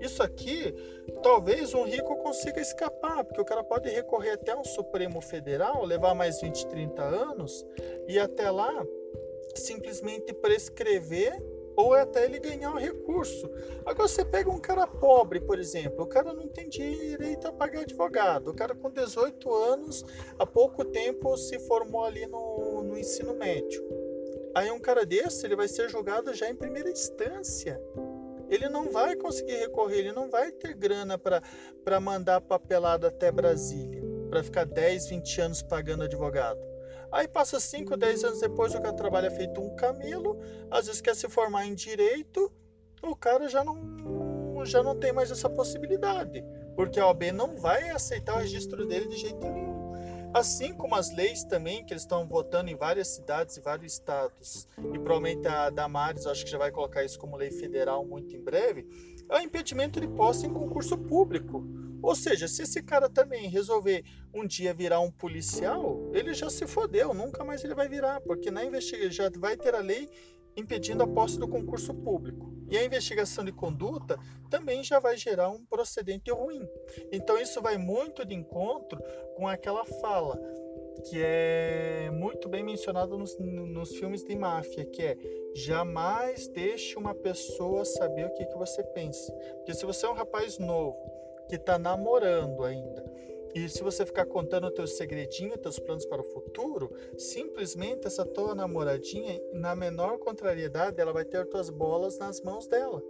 Isso 0.00 0.22
aqui, 0.22 0.74
talvez 1.22 1.74
um 1.74 1.84
rico 1.84 2.16
consiga 2.16 2.60
escapar, 2.60 3.24
porque 3.24 3.40
o 3.40 3.44
cara 3.44 3.64
pode 3.64 3.88
recorrer 3.88 4.32
até 4.32 4.54
um 4.54 4.64
Supremo 4.64 5.20
Federal, 5.20 5.84
levar 5.84 6.14
mais 6.14 6.40
20, 6.40 6.66
30 6.66 7.02
anos 7.02 7.66
e 8.06 8.18
até 8.18 8.50
lá 8.50 8.84
simplesmente 9.54 10.32
prescrever 10.34 11.42
ou 11.76 11.92
até 11.92 12.24
ele 12.24 12.38
ganhar 12.38 12.72
um 12.72 12.78
recurso. 12.78 13.50
Agora 13.84 14.08
você 14.08 14.24
pega 14.24 14.50
um 14.50 14.58
cara 14.58 14.86
pobre, 14.86 15.40
por 15.40 15.58
exemplo, 15.58 16.04
o 16.04 16.08
cara 16.08 16.32
não 16.32 16.48
tem 16.48 16.68
direito 16.68 17.46
a 17.46 17.52
pagar 17.52 17.80
advogado. 17.80 18.48
O 18.48 18.54
cara 18.54 18.74
com 18.74 18.90
18 18.90 19.52
anos, 19.52 20.04
há 20.38 20.46
pouco 20.46 20.84
tempo 20.84 21.36
se 21.36 21.58
formou 21.60 22.04
ali 22.04 22.26
no, 22.26 22.82
no 22.82 22.98
ensino 22.98 23.34
médio. 23.34 23.84
Aí 24.54 24.70
um 24.70 24.80
cara 24.80 25.04
desse, 25.04 25.44
ele 25.44 25.54
vai 25.54 25.68
ser 25.68 25.90
julgado 25.90 26.32
já 26.32 26.48
em 26.48 26.56
primeira 26.56 26.90
instância 26.90 27.78
ele 28.48 28.68
não 28.68 28.90
vai 28.90 29.16
conseguir 29.16 29.56
recorrer, 29.56 29.98
ele 29.98 30.12
não 30.12 30.30
vai 30.30 30.50
ter 30.52 30.74
grana 30.74 31.18
para 31.18 32.00
mandar 32.00 32.40
papelada 32.40 33.08
até 33.08 33.30
Brasília, 33.30 34.02
para 34.30 34.42
ficar 34.42 34.64
10, 34.64 35.08
20 35.08 35.40
anos 35.40 35.62
pagando 35.62 36.04
advogado. 36.04 36.60
Aí 37.10 37.28
passa 37.28 37.60
5, 37.60 37.96
10 37.96 38.24
anos 38.24 38.40
depois, 38.40 38.74
o 38.74 38.80
cara 38.80 38.92
trabalha 38.92 39.30
feito 39.30 39.60
um 39.60 39.74
camelo, 39.76 40.38
às 40.70 40.86
vezes 40.86 41.00
quer 41.00 41.14
se 41.14 41.28
formar 41.28 41.66
em 41.66 41.74
direito, 41.74 42.52
o 43.02 43.14
cara 43.14 43.48
já 43.48 43.64
não, 43.64 44.64
já 44.64 44.82
não 44.82 44.96
tem 44.98 45.12
mais 45.12 45.30
essa 45.30 45.48
possibilidade, 45.48 46.44
porque 46.74 46.98
a 46.98 47.06
OAB 47.06 47.32
não 47.32 47.56
vai 47.56 47.90
aceitar 47.90 48.34
o 48.34 48.38
registro 48.38 48.86
dele 48.86 49.08
de 49.08 49.16
jeito 49.16 49.46
nenhum. 49.46 49.65
Assim 50.36 50.74
como 50.74 50.94
as 50.94 51.10
leis 51.16 51.44
também, 51.44 51.82
que 51.82 51.94
eles 51.94 52.02
estão 52.02 52.28
votando 52.28 52.68
em 52.68 52.76
várias 52.76 53.08
cidades 53.08 53.56
e 53.56 53.60
vários 53.62 53.94
estados, 53.94 54.68
e 54.76 54.98
provavelmente 54.98 55.48
a 55.48 55.70
Damares 55.70 56.26
acho 56.26 56.44
que 56.44 56.50
já 56.50 56.58
vai 56.58 56.70
colocar 56.70 57.02
isso 57.02 57.18
como 57.18 57.38
lei 57.38 57.50
federal 57.50 58.04
muito 58.04 58.36
em 58.36 58.44
breve, 58.44 58.86
é 59.30 59.38
o 59.38 59.40
impedimento 59.40 59.98
de 59.98 60.06
posse 60.06 60.46
em 60.46 60.52
concurso 60.52 60.98
público. 60.98 61.64
Ou 62.02 62.14
seja, 62.14 62.46
se 62.48 62.64
esse 62.64 62.82
cara 62.82 63.08
também 63.08 63.48
resolver 63.48 64.04
um 64.34 64.46
dia 64.46 64.74
virar 64.74 65.00
um 65.00 65.10
policial, 65.10 66.10
ele 66.12 66.34
já 66.34 66.50
se 66.50 66.66
fodeu, 66.66 67.14
nunca 67.14 67.42
mais 67.42 67.64
ele 67.64 67.74
vai 67.74 67.88
virar, 67.88 68.20
porque 68.20 68.50
na 68.50 68.62
investigação 68.62 69.10
já 69.10 69.30
vai 69.38 69.56
ter 69.56 69.74
a 69.74 69.80
lei 69.80 70.06
impedindo 70.54 71.02
a 71.02 71.08
posse 71.08 71.38
do 71.38 71.48
concurso 71.48 71.94
público. 71.94 72.55
E 72.68 72.76
a 72.76 72.84
investigação 72.84 73.44
de 73.44 73.52
conduta 73.52 74.18
também 74.50 74.82
já 74.82 74.98
vai 74.98 75.16
gerar 75.16 75.48
um 75.50 75.64
procedente 75.64 76.30
ruim. 76.30 76.66
Então 77.12 77.38
isso 77.38 77.60
vai 77.62 77.76
muito 77.76 78.24
de 78.24 78.34
encontro 78.34 79.00
com 79.36 79.46
aquela 79.46 79.84
fala 79.84 80.38
que 81.08 81.22
é 81.22 82.10
muito 82.10 82.48
bem 82.48 82.64
mencionada 82.64 83.16
nos, 83.16 83.38
nos 83.38 83.96
filmes 83.96 84.24
de 84.24 84.34
máfia, 84.34 84.84
que 84.86 85.02
é 85.02 85.16
jamais 85.54 86.48
deixe 86.48 86.96
uma 86.98 87.14
pessoa 87.14 87.84
saber 87.84 88.26
o 88.26 88.34
que, 88.34 88.44
que 88.44 88.56
você 88.56 88.82
pensa. 88.82 89.32
Porque 89.56 89.74
se 89.74 89.86
você 89.86 90.06
é 90.06 90.08
um 90.08 90.14
rapaz 90.14 90.58
novo 90.58 90.96
que 91.48 91.56
está 91.56 91.78
namorando 91.78 92.64
ainda 92.64 93.04
e 93.56 93.70
se 93.70 93.82
você 93.82 94.04
ficar 94.04 94.26
contando 94.26 94.70
teus 94.70 94.98
segredinhos, 94.98 95.56
teus 95.56 95.78
planos 95.78 96.04
para 96.04 96.20
o 96.20 96.24
futuro, 96.24 96.92
simplesmente 97.16 98.06
essa 98.06 98.22
tua 98.22 98.54
namoradinha, 98.54 99.40
na 99.54 99.74
menor 99.74 100.18
contrariedade, 100.18 101.00
ela 101.00 101.10
vai 101.10 101.24
ter 101.24 101.46
tuas 101.46 101.70
bolas 101.70 102.18
nas 102.18 102.42
mãos 102.42 102.66
dela. 102.66 103.02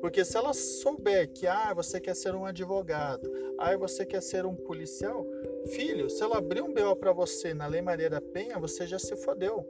Porque 0.00 0.24
se 0.24 0.36
ela 0.36 0.52
souber 0.52 1.30
que 1.32 1.46
ah, 1.46 1.72
você 1.72 2.00
quer 2.00 2.16
ser 2.16 2.34
um 2.34 2.44
advogado, 2.44 3.30
ah, 3.56 3.76
você 3.76 4.04
quer 4.04 4.20
ser 4.20 4.44
um 4.44 4.56
policial, 4.56 5.24
filho, 5.66 6.10
se 6.10 6.20
ela 6.20 6.38
abrir 6.38 6.62
um 6.62 6.74
BO 6.74 6.96
para 6.96 7.12
você 7.12 7.54
na 7.54 7.68
Lei 7.68 7.80
Maria 7.80 8.10
da 8.10 8.20
Penha, 8.20 8.58
você 8.58 8.84
já 8.88 8.98
se 8.98 9.14
fodeu. 9.14 9.64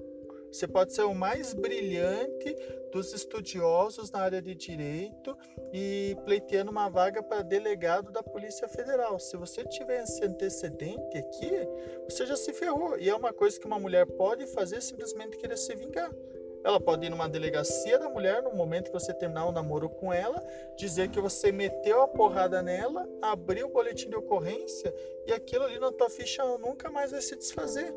Você 0.52 0.68
pode 0.68 0.92
ser 0.92 1.02
o 1.02 1.14
mais 1.14 1.54
brilhante 1.54 2.54
dos 2.92 3.14
estudiosos 3.14 4.10
na 4.10 4.20
área 4.20 4.42
de 4.42 4.54
direito 4.54 5.34
e 5.72 6.14
pleiteando 6.26 6.70
uma 6.70 6.90
vaga 6.90 7.22
para 7.22 7.40
delegado 7.40 8.12
da 8.12 8.22
Polícia 8.22 8.68
Federal. 8.68 9.18
Se 9.18 9.34
você 9.38 9.64
tiver 9.64 10.02
esse 10.02 10.22
antecedente 10.22 11.16
aqui, 11.16 11.50
você 12.04 12.26
já 12.26 12.36
se 12.36 12.52
ferrou. 12.52 12.98
E 12.98 13.08
é 13.08 13.14
uma 13.14 13.32
coisa 13.32 13.58
que 13.58 13.66
uma 13.66 13.78
mulher 13.78 14.04
pode 14.04 14.46
fazer 14.48 14.82
simplesmente 14.82 15.38
querer 15.38 15.56
se 15.56 15.74
vingar. 15.74 16.12
Ela 16.62 16.78
pode 16.78 17.06
ir 17.06 17.10
numa 17.10 17.28
delegacia 17.28 17.98
da 17.98 18.10
mulher 18.10 18.42
no 18.42 18.54
momento 18.54 18.86
que 18.86 18.92
você 18.92 19.12
terminar 19.14 19.46
o 19.46 19.52
namoro 19.52 19.88
com 19.88 20.12
ela, 20.12 20.40
dizer 20.76 21.08
que 21.08 21.18
você 21.18 21.50
meteu 21.50 22.02
a 22.02 22.08
porrada 22.08 22.62
nela, 22.62 23.08
abrir 23.22 23.64
o 23.64 23.68
boletim 23.68 24.10
de 24.10 24.16
ocorrência 24.16 24.94
e 25.26 25.32
aquilo 25.32 25.64
ali 25.64 25.78
na 25.78 25.90
tua 25.90 26.10
ficha 26.10 26.44
nunca 26.58 26.90
mais 26.90 27.10
vai 27.10 27.22
se 27.22 27.34
desfazer. 27.34 27.92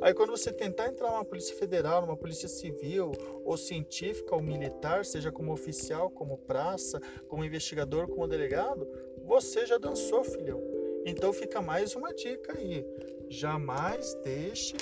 Aí 0.00 0.14
quando 0.14 0.30
você 0.30 0.52
tentar 0.52 0.88
entrar 0.88 1.10
numa 1.10 1.24
polícia 1.24 1.56
federal, 1.56 2.02
numa 2.02 2.16
polícia 2.16 2.48
civil, 2.48 3.12
ou 3.44 3.56
científica, 3.56 4.34
ou 4.34 4.40
militar, 4.40 5.04
seja 5.04 5.32
como 5.32 5.52
oficial, 5.52 6.08
como 6.10 6.38
praça, 6.38 7.00
como 7.28 7.44
investigador, 7.44 8.06
como 8.08 8.28
delegado, 8.28 8.86
você 9.24 9.66
já 9.66 9.76
dançou, 9.76 10.22
filhão. 10.22 10.62
Então 11.04 11.32
fica 11.32 11.60
mais 11.60 11.94
uma 11.96 12.12
dica 12.14 12.56
aí. 12.56 12.84
Jamais 13.28 14.14
deixe 14.22 14.76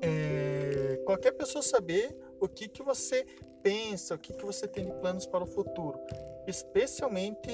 é, 0.00 1.00
qualquer 1.04 1.32
pessoa 1.32 1.62
saber 1.62 2.16
o 2.40 2.48
que, 2.48 2.68
que 2.68 2.82
você 2.82 3.24
pensa, 3.62 4.14
o 4.14 4.18
que, 4.18 4.32
que 4.32 4.44
você 4.44 4.66
tem 4.66 4.86
de 4.86 4.92
planos 4.94 5.26
para 5.26 5.44
o 5.44 5.46
futuro, 5.46 5.98
especialmente 6.46 7.50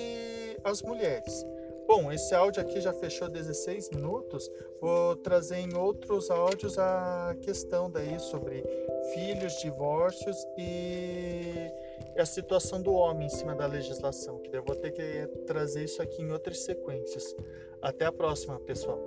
as 0.62 0.82
mulheres. 0.82 1.44
Bom, 1.94 2.10
esse 2.10 2.34
áudio 2.34 2.62
aqui 2.62 2.80
já 2.80 2.90
fechou 2.94 3.28
16 3.28 3.90
minutos. 3.90 4.50
Vou 4.80 5.14
trazer 5.14 5.56
em 5.56 5.76
outros 5.76 6.30
áudios 6.30 6.78
a 6.78 7.36
questão 7.42 7.90
daí 7.90 8.18
sobre 8.18 8.64
filhos, 9.12 9.60
divórcios 9.60 10.34
e 10.56 11.70
a 12.16 12.24
situação 12.24 12.80
do 12.80 12.94
homem 12.94 13.26
em 13.26 13.28
cima 13.28 13.54
da 13.54 13.66
legislação, 13.66 14.38
que 14.38 14.56
eu 14.56 14.64
vou 14.64 14.74
ter 14.74 14.92
que 14.92 15.26
trazer 15.46 15.84
isso 15.84 16.00
aqui 16.00 16.22
em 16.22 16.32
outras 16.32 16.64
sequências. 16.64 17.36
Até 17.82 18.06
a 18.06 18.12
próxima, 18.12 18.58
pessoal. 18.60 18.98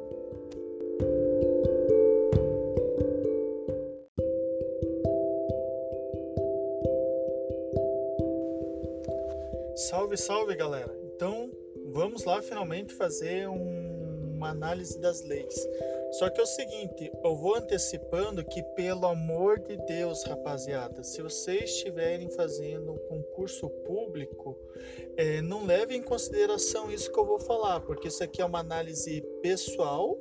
Salve, 9.76 10.16
salve 10.18 10.56
galera! 10.56 11.05
Vamos 11.96 12.26
lá 12.26 12.42
finalmente 12.42 12.94
fazer 12.94 13.48
um, 13.48 14.34
uma 14.36 14.50
análise 14.50 15.00
das 15.00 15.22
leis. 15.22 15.56
Só 16.12 16.30
que 16.30 16.42
é 16.42 16.44
o 16.44 16.46
seguinte, 16.46 17.10
eu 17.24 17.36
vou 17.38 17.56
antecipando 17.56 18.44
que, 18.44 18.62
pelo 18.76 19.06
amor 19.06 19.60
de 19.60 19.78
Deus, 19.78 20.22
rapaziada, 20.26 21.06
se 21.06 21.22
vocês 21.22 21.70
estiverem 21.70 22.30
fazendo 22.30 22.92
um 22.92 22.98
concurso 22.98 23.70
público, 23.70 24.58
é, 25.16 25.42
não 25.42 25.66
leve 25.66 25.96
em 25.96 26.02
consideração 26.02 26.92
isso 26.92 27.10
que 27.10 27.18
eu 27.18 27.26
vou 27.26 27.40
falar, 27.40 27.80
porque 27.80 28.10
isso 28.10 28.22
aqui 28.22 28.42
é 28.42 28.46
uma 28.46 28.60
análise 28.60 29.22
pessoal 29.42 30.18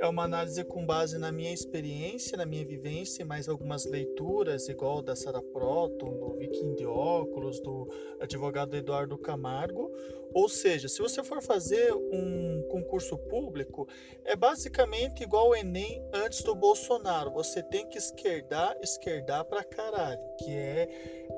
é 0.00 0.06
uma 0.06 0.24
análise 0.24 0.64
com 0.64 0.86
base 0.86 1.18
na 1.18 1.32
minha 1.32 1.52
experiência, 1.52 2.36
na 2.36 2.46
minha 2.46 2.64
vivência, 2.64 3.24
mais 3.24 3.48
algumas 3.48 3.84
leituras, 3.84 4.68
igual 4.68 5.02
da 5.02 5.16
Sarah 5.16 5.42
Proton, 5.42 6.16
do 6.18 6.34
Viking 6.34 6.74
de 6.76 6.86
Óculos, 6.86 7.60
do 7.60 7.88
advogado 8.20 8.76
Eduardo 8.76 9.18
Camargo. 9.18 9.90
Ou 10.32 10.48
seja, 10.48 10.88
se 10.88 11.00
você 11.00 11.24
for 11.24 11.42
fazer 11.42 11.92
um 11.92 12.62
concurso 12.70 13.16
público, 13.16 13.88
é 14.24 14.36
basicamente 14.36 15.22
igual 15.22 15.48
o 15.48 15.56
Enem 15.56 16.02
antes 16.12 16.42
do 16.42 16.54
Bolsonaro. 16.54 17.32
Você 17.32 17.62
tem 17.62 17.88
que 17.88 17.98
esquerdar, 17.98 18.76
esquerdar 18.82 19.44
pra 19.46 19.64
caralho, 19.64 20.20
que 20.38 20.54
é, 20.54 20.88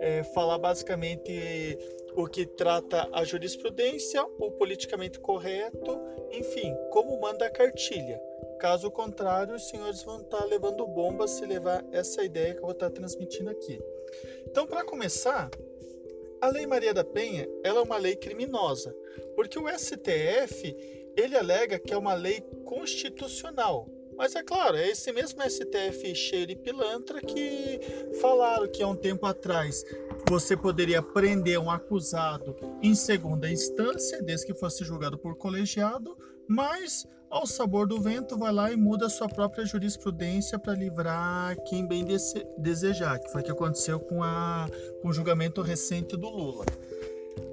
é 0.00 0.22
falar 0.34 0.58
basicamente 0.58 1.78
o 2.16 2.26
que 2.26 2.44
trata 2.44 3.08
a 3.12 3.24
jurisprudência, 3.24 4.22
o 4.38 4.50
politicamente 4.50 5.20
correto, 5.20 6.00
enfim, 6.32 6.74
como 6.90 7.18
manda 7.20 7.46
a 7.46 7.50
cartilha. 7.50 8.20
Caso 8.60 8.90
contrário, 8.90 9.54
os 9.54 9.68
senhores 9.70 10.02
vão 10.02 10.20
estar 10.20 10.44
levando 10.44 10.86
bomba 10.86 11.26
se 11.26 11.46
levar 11.46 11.82
essa 11.92 12.22
ideia 12.22 12.52
que 12.52 12.58
eu 12.58 12.64
vou 12.64 12.72
estar 12.72 12.90
transmitindo 12.90 13.48
aqui. 13.48 13.80
Então, 14.46 14.66
para 14.66 14.84
começar, 14.84 15.50
a 16.42 16.48
Lei 16.48 16.66
Maria 16.66 16.92
da 16.92 17.02
Penha 17.02 17.48
ela 17.64 17.80
é 17.80 17.82
uma 17.82 17.96
lei 17.96 18.14
criminosa, 18.14 18.94
porque 19.34 19.58
o 19.58 19.66
STF 19.66 20.76
ele 21.16 21.38
alega 21.38 21.78
que 21.78 21.94
é 21.94 21.96
uma 21.96 22.12
lei 22.12 22.42
constitucional. 22.66 23.88
Mas 24.14 24.34
é 24.34 24.42
claro, 24.42 24.76
é 24.76 24.90
esse 24.90 25.10
mesmo 25.10 25.40
STF 25.42 26.14
cheio 26.14 26.46
de 26.46 26.54
pilantra 26.54 27.18
que 27.22 27.80
falaram 28.20 28.68
que 28.68 28.82
há 28.82 28.88
um 28.88 28.94
tempo 28.94 29.24
atrás 29.24 29.82
você 30.28 30.54
poderia 30.54 31.02
prender 31.02 31.58
um 31.58 31.70
acusado 31.70 32.54
em 32.82 32.94
segunda 32.94 33.50
instância, 33.50 34.22
desde 34.22 34.48
que 34.48 34.54
fosse 34.54 34.84
julgado 34.84 35.16
por 35.16 35.34
colegiado, 35.36 36.14
mas 36.50 37.06
ao 37.30 37.46
sabor 37.46 37.86
do 37.86 38.00
vento 38.00 38.36
vai 38.36 38.52
lá 38.52 38.72
e 38.72 38.76
muda 38.76 39.06
a 39.06 39.08
sua 39.08 39.28
própria 39.28 39.64
jurisprudência 39.64 40.58
para 40.58 40.74
livrar 40.74 41.56
quem 41.62 41.86
bem 41.86 42.04
desejar, 42.58 43.20
que 43.20 43.30
foi 43.30 43.40
o 43.40 43.44
que 43.44 43.52
aconteceu 43.52 44.00
com, 44.00 44.20
a, 44.20 44.66
com 45.00 45.08
o 45.08 45.12
julgamento 45.12 45.62
recente 45.62 46.16
do 46.16 46.28
Lula. 46.28 46.64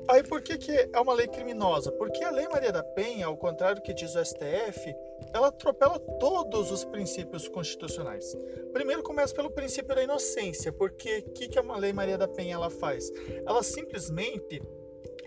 Aí 0.09 0.23
por 0.23 0.41
que, 0.41 0.57
que 0.57 0.71
é 0.71 0.99
uma 0.99 1.13
lei 1.13 1.27
criminosa? 1.27 1.91
Porque 1.91 2.23
a 2.23 2.31
Lei 2.31 2.47
Maria 2.47 2.71
da 2.71 2.81
Penha, 2.81 3.27
ao 3.27 3.37
contrário 3.37 3.75
do 3.75 3.83
que 3.83 3.93
diz 3.93 4.15
o 4.15 4.25
STF, 4.25 4.95
ela 5.31 5.49
atropela 5.49 5.99
todos 5.99 6.71
os 6.71 6.83
princípios 6.83 7.47
constitucionais. 7.47 8.35
Primeiro 8.73 9.03
começa 9.03 9.35
pelo 9.35 9.51
princípio 9.51 9.93
da 9.93 10.01
inocência, 10.01 10.71
porque 10.71 11.19
o 11.19 11.33
que, 11.33 11.49
que 11.49 11.59
a 11.59 11.75
Lei 11.75 11.93
Maria 11.93 12.17
da 12.17 12.27
Penha 12.27 12.55
ela 12.55 12.71
faz? 12.71 13.11
Ela 13.45 13.61
simplesmente 13.61 14.59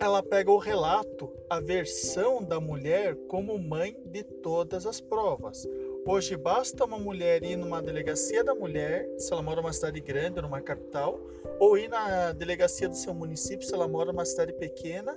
ela 0.00 0.22
pega 0.22 0.50
o 0.50 0.56
relato, 0.56 1.30
a 1.48 1.60
versão 1.60 2.42
da 2.42 2.58
mulher 2.58 3.14
como 3.28 3.58
mãe 3.58 3.94
de 4.06 4.24
todas 4.24 4.86
as 4.86 4.98
provas. 4.98 5.68
Hoje 6.06 6.38
basta 6.38 6.86
uma 6.86 6.98
mulher 6.98 7.44
ir 7.44 7.56
numa 7.56 7.82
delegacia 7.82 8.42
da 8.42 8.54
mulher, 8.54 9.06
se 9.18 9.30
ela 9.30 9.42
mora 9.42 9.60
numa 9.60 9.74
cidade 9.74 10.00
grande, 10.00 10.40
numa 10.40 10.62
capital, 10.62 11.20
ou 11.58 11.76
ir 11.76 11.88
na 11.88 12.32
delegacia 12.32 12.88
do 12.88 12.96
seu 12.96 13.12
município, 13.12 13.66
se 13.66 13.74
ela 13.74 13.86
mora 13.86 14.10
numa 14.10 14.24
cidade 14.24 14.54
pequena, 14.54 15.14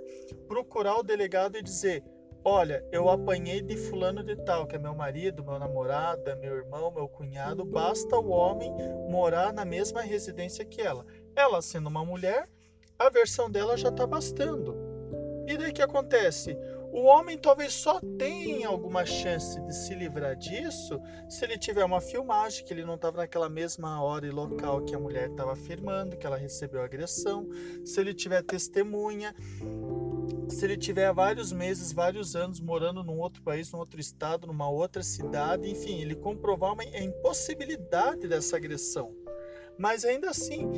procurar 0.50 1.00
o 1.00 1.04
delegado 1.04 1.58
e 1.58 1.64
dizer: 1.64 2.04
Olha, 2.44 2.86
eu 2.92 3.10
apanhei 3.10 3.62
de 3.62 3.78
fulano 3.78 4.22
de 4.22 4.36
tal, 4.36 4.68
que 4.68 4.76
é 4.76 4.80
meu 4.80 4.94
marido, 4.94 5.46
meu 5.46 5.58
namorado, 5.58 6.30
é 6.30 6.36
meu 6.36 6.58
irmão, 6.58 6.92
meu 6.92 7.08
cunhado. 7.08 7.64
Basta 7.64 8.18
o 8.18 8.30
homem 8.32 8.70
morar 9.10 9.54
na 9.54 9.64
mesma 9.64 10.02
residência 10.02 10.66
que 10.66 10.82
ela. 10.82 11.06
Ela, 11.38 11.62
sendo 11.62 11.88
uma 11.88 12.04
mulher, 12.04 12.50
a 13.08 13.10
versão 13.10 13.50
dela 13.52 13.78
já 13.78 13.90
está 13.90 14.08
bastando. 14.08 14.76
E 15.48 15.58
daí 15.58 15.74
que 15.74 15.82
acontece? 15.82 16.58
O 16.92 17.06
homem 17.06 17.38
talvez 17.38 17.74
só 17.74 18.00
tenha 18.20 18.68
alguma 18.68 19.04
chance 19.04 19.60
de 19.62 19.76
se 19.76 19.96
livrar 19.96 20.36
disso 20.36 21.02
se 21.28 21.44
ele 21.44 21.58
tiver 21.58 21.84
uma 21.84 22.00
filmagem, 22.00 22.64
que 22.64 22.72
ele 22.72 22.86
não 22.86 22.96
estava 22.96 23.18
naquela 23.18 23.50
mesma 23.50 24.02
hora 24.02 24.28
e 24.28 24.30
local 24.30 24.84
que 24.84 24.96
a 24.96 25.00
mulher 25.00 25.32
estava 25.32 25.54
afirmando 25.54 26.16
que 26.16 26.26
ela 26.26 26.38
recebeu 26.38 26.84
agressão, 26.84 27.50
se 27.84 28.00
ele 28.00 28.14
tiver 28.14 28.44
testemunha, 28.44 29.34
se 30.48 30.64
ele 30.64 30.78
tiver 30.78 31.12
vários 31.12 31.52
meses, 31.52 31.92
vários 31.92 32.36
anos 32.36 32.60
morando 32.60 33.04
num 33.04 33.20
outro 33.20 33.42
país, 33.42 33.72
num 33.72 33.80
outro 33.80 34.00
estado, 34.00 34.46
numa 34.46 34.70
outra 34.70 35.02
cidade, 35.02 35.68
enfim, 35.68 36.00
ele 36.00 36.16
comprovar 36.16 36.76
a 36.80 37.02
impossibilidade 37.02 38.28
dessa 38.28 38.56
agressão. 38.56 39.23
Mas 39.78 40.06
ainda 40.06 40.30
assim, 40.30 40.70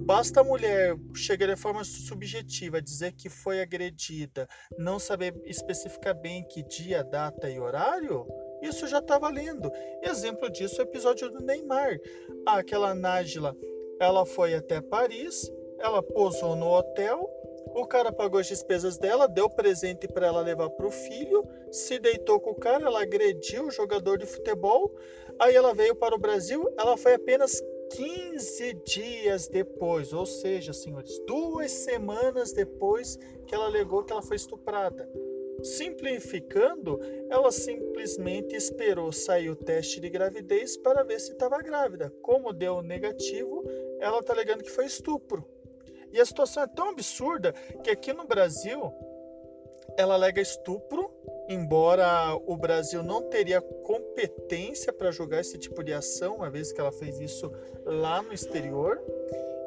basta 0.00 0.40
a 0.40 0.44
mulher 0.44 0.96
chegar 1.14 1.46
de 1.46 1.56
forma 1.56 1.82
subjetiva 1.82 2.80
dizer 2.80 3.12
que 3.12 3.28
foi 3.28 3.60
agredida, 3.60 4.46
não 4.78 4.98
saber 4.98 5.34
especificar 5.44 6.14
bem 6.14 6.46
que 6.46 6.62
dia, 6.62 7.02
data 7.02 7.48
e 7.48 7.58
horário, 7.58 8.26
isso 8.62 8.86
já 8.86 8.98
está 8.98 9.18
valendo. 9.18 9.70
Exemplo 10.02 10.50
disso 10.50 10.80
é 10.80 10.84
o 10.84 10.88
episódio 10.88 11.30
do 11.30 11.44
Neymar. 11.44 11.98
Aquela 12.46 12.94
Nájila, 12.94 13.56
ela 14.00 14.24
foi 14.26 14.54
até 14.54 14.80
Paris, 14.80 15.50
ela 15.78 16.02
posou 16.02 16.54
no 16.54 16.68
hotel, 16.70 17.28
o 17.74 17.86
cara 17.86 18.12
pagou 18.12 18.38
as 18.38 18.46
despesas 18.46 18.96
dela, 18.96 19.26
deu 19.26 19.50
presente 19.50 20.06
para 20.06 20.26
ela 20.26 20.40
levar 20.40 20.70
para 20.70 20.86
o 20.86 20.90
filho, 20.90 21.46
se 21.72 21.98
deitou 21.98 22.38
com 22.38 22.50
o 22.50 22.54
cara, 22.54 22.86
ela 22.86 23.02
agrediu 23.02 23.66
o 23.66 23.70
jogador 23.70 24.18
de 24.18 24.26
futebol. 24.26 24.94
Aí 25.40 25.56
ela 25.56 25.74
veio 25.74 25.96
para 25.96 26.14
o 26.14 26.18
Brasil, 26.18 26.72
ela 26.78 26.96
foi 26.96 27.14
apenas 27.14 27.60
15 27.90 28.72
dias 28.84 29.48
depois, 29.48 30.12
ou 30.12 30.26
seja, 30.26 30.72
senhores, 30.72 31.18
duas 31.26 31.70
semanas 31.70 32.52
depois 32.52 33.16
que 33.46 33.54
ela 33.54 33.66
alegou 33.66 34.04
que 34.04 34.12
ela 34.12 34.22
foi 34.22 34.36
estuprada. 34.36 35.08
Simplificando, 35.62 37.00
ela 37.30 37.50
simplesmente 37.50 38.54
esperou 38.54 39.12
sair 39.12 39.48
o 39.48 39.56
teste 39.56 40.00
de 40.00 40.10
gravidez 40.10 40.76
para 40.76 41.02
ver 41.02 41.20
se 41.20 41.32
estava 41.32 41.62
grávida. 41.62 42.12
Como 42.20 42.52
deu 42.52 42.82
negativo, 42.82 43.64
ela 44.00 44.18
está 44.18 44.32
alegando 44.32 44.64
que 44.64 44.70
foi 44.70 44.86
estupro. 44.86 45.44
E 46.12 46.20
a 46.20 46.26
situação 46.26 46.62
é 46.62 46.66
tão 46.66 46.90
absurda 46.90 47.52
que 47.82 47.90
aqui 47.90 48.12
no 48.12 48.24
Brasil 48.26 48.92
ela 49.96 50.14
alega 50.14 50.40
estupro, 50.40 51.10
embora 51.48 52.34
o 52.46 52.56
Brasil 52.56 53.02
não 53.02 53.22
teria 53.22 53.60
competência 53.60 54.92
para 54.92 55.10
julgar 55.10 55.40
esse 55.40 55.58
tipo 55.58 55.82
de 55.82 55.92
ação, 55.92 56.36
uma 56.36 56.50
vez 56.50 56.72
que 56.72 56.80
ela 56.80 56.92
fez 56.92 57.20
isso 57.20 57.50
lá 57.84 58.22
no 58.22 58.32
exterior. 58.32 59.00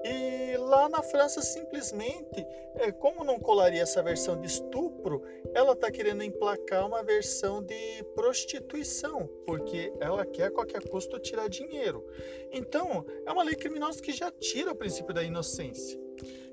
E 0.04 0.56
lá 0.58 0.88
na 0.88 1.02
França, 1.02 1.42
simplesmente, 1.42 2.46
é, 2.76 2.92
como 2.92 3.24
não 3.24 3.40
colaria 3.40 3.82
essa 3.82 4.02
versão 4.02 4.40
de 4.40 4.48
estupro, 4.48 5.22
ela 5.54 5.74
está 5.74 5.92
querendo 5.92 6.24
emplacar 6.24 6.86
uma 6.86 7.04
versão 7.04 7.62
de 7.62 8.04
prostituição, 8.16 9.28
porque 9.46 9.92
ela 10.00 10.26
quer 10.26 10.46
a 10.46 10.52
qualquer 10.52 10.88
custo 10.88 11.20
tirar 11.20 11.50
dinheiro. 11.50 12.06
Então, 12.52 13.06
é 13.26 13.32
uma 13.32 13.44
lei 13.44 13.56
criminosa 13.56 14.02
que 14.02 14.14
já 14.14 14.32
tira 14.32 14.72
o 14.72 14.76
princípio 14.76 15.14
da 15.14 15.24
inocência. 15.24 16.07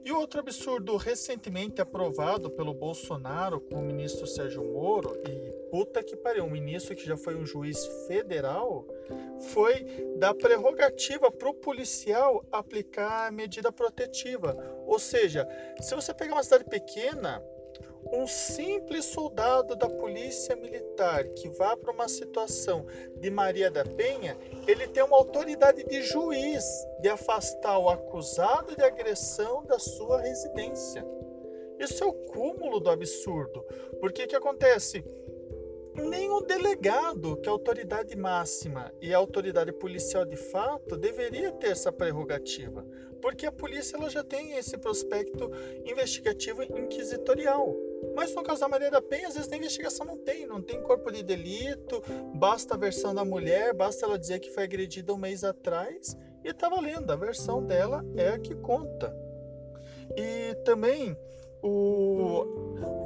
E 0.05 0.13
outro 0.13 0.41
absurdo 0.41 0.99
recentemente 0.99 1.81
aprovado 1.81 2.51
pelo 2.51 2.75
Bolsonaro 2.75 3.59
com 3.59 3.77
o 3.77 3.83
ministro 3.83 4.27
Sérgio 4.27 4.63
Moro, 4.63 5.17
e 5.27 5.51
puta 5.71 6.03
que 6.03 6.15
pariu, 6.15 6.45
um 6.45 6.51
ministro 6.51 6.95
que 6.95 7.07
já 7.07 7.17
foi 7.17 7.35
um 7.35 7.47
juiz 7.47 7.87
federal, 8.07 8.87
foi 9.53 9.87
dar 10.19 10.35
prerrogativa 10.35 11.31
para 11.31 11.49
o 11.49 11.55
policial 11.55 12.45
aplicar 12.53 13.29
a 13.29 13.31
medida 13.31 13.73
protetiva. 13.73 14.55
Ou 14.87 14.99
seja, 14.99 15.49
se 15.81 15.95
você 15.95 16.13
pegar 16.13 16.35
uma 16.35 16.43
cidade 16.43 16.65
pequena, 16.65 17.43
um 18.13 18.27
simples 18.27 19.07
soldado 19.07 19.75
da 19.75 19.89
polícia 19.89 20.55
militar 20.57 21.25
que 21.29 21.49
vá 21.49 21.77
para 21.77 21.93
uma 21.93 22.09
situação 22.09 22.87
de 23.17 23.31
Maria 23.31 23.71
da 23.71 23.85
Penha, 23.85 24.37
ele 24.67 24.87
tem 24.89 25.03
uma 25.03 25.17
autoridade 25.17 25.85
de 25.85 26.03
juiz 26.03 26.65
de 27.01 27.09
afastar 27.09 27.79
o 27.79 27.89
acusado 27.89 28.77
de 28.77 28.83
agressão 28.83 29.65
da 29.65 29.79
sua 29.79 30.21
residência. 30.21 31.05
Isso 31.79 32.05
é 32.05 32.07
o 32.07 32.13
cúmulo 32.13 32.81
do 32.81 32.91
absurdo. 32.91 33.65
Porque 34.01 34.27
que 34.27 34.37
acontece? 34.37 35.05
Nem 35.95 36.31
o 36.31 36.41
delegado, 36.41 37.37
que 37.37 37.49
é 37.49 37.51
a 37.51 37.53
autoridade 37.53 38.17
máxima 38.17 38.93
e 39.01 39.15
a 39.15 39.19
autoridade 39.19 39.73
policial 39.73 40.25
de 40.25 40.37
fato, 40.37 40.97
deveria 40.97 41.53
ter 41.53 41.69
essa 41.69 41.93
prerrogativa, 41.93 42.85
porque 43.23 43.47
a 43.47 43.53
polícia 43.53 43.97
ela 43.97 44.11
já 44.11 44.23
tem 44.23 44.53
esse 44.53 44.77
prospecto 44.77 45.51
investigativo 45.85 46.63
inquisitorial. 46.63 47.75
Mas 48.15 48.35
no 48.35 48.43
caso 48.43 48.61
da 48.61 48.69
Maria 48.69 48.91
da 48.91 49.01
Penha, 49.01 49.29
às 49.29 49.35
vezes 49.35 49.51
a 49.51 49.57
investigação 49.57 50.05
não 50.05 50.19
tem, 50.19 50.47
não 50.47 50.61
tem 50.61 50.83
corpo 50.83 51.11
de 51.11 51.23
delito, 51.23 52.03
basta 52.35 52.75
a 52.75 52.79
versão 52.79 53.15
da 53.15 53.25
mulher, 53.25 53.73
basta 53.73 54.05
ela 54.05 54.19
dizer 54.19 54.41
que 54.41 54.51
foi 54.51 54.65
agredida 54.65 55.13
um 55.13 55.17
mês 55.17 55.43
atrás 55.43 56.17
e 56.45 56.49
está 56.49 56.69
valendo, 56.69 57.11
a 57.11 57.17
versão 57.17 57.65
dela 57.65 58.05
é 58.17 58.31
a 58.31 58.39
que 58.39 58.55
conta. 58.55 59.17
E 60.17 60.55
também 60.65 61.17
o, 61.67 62.45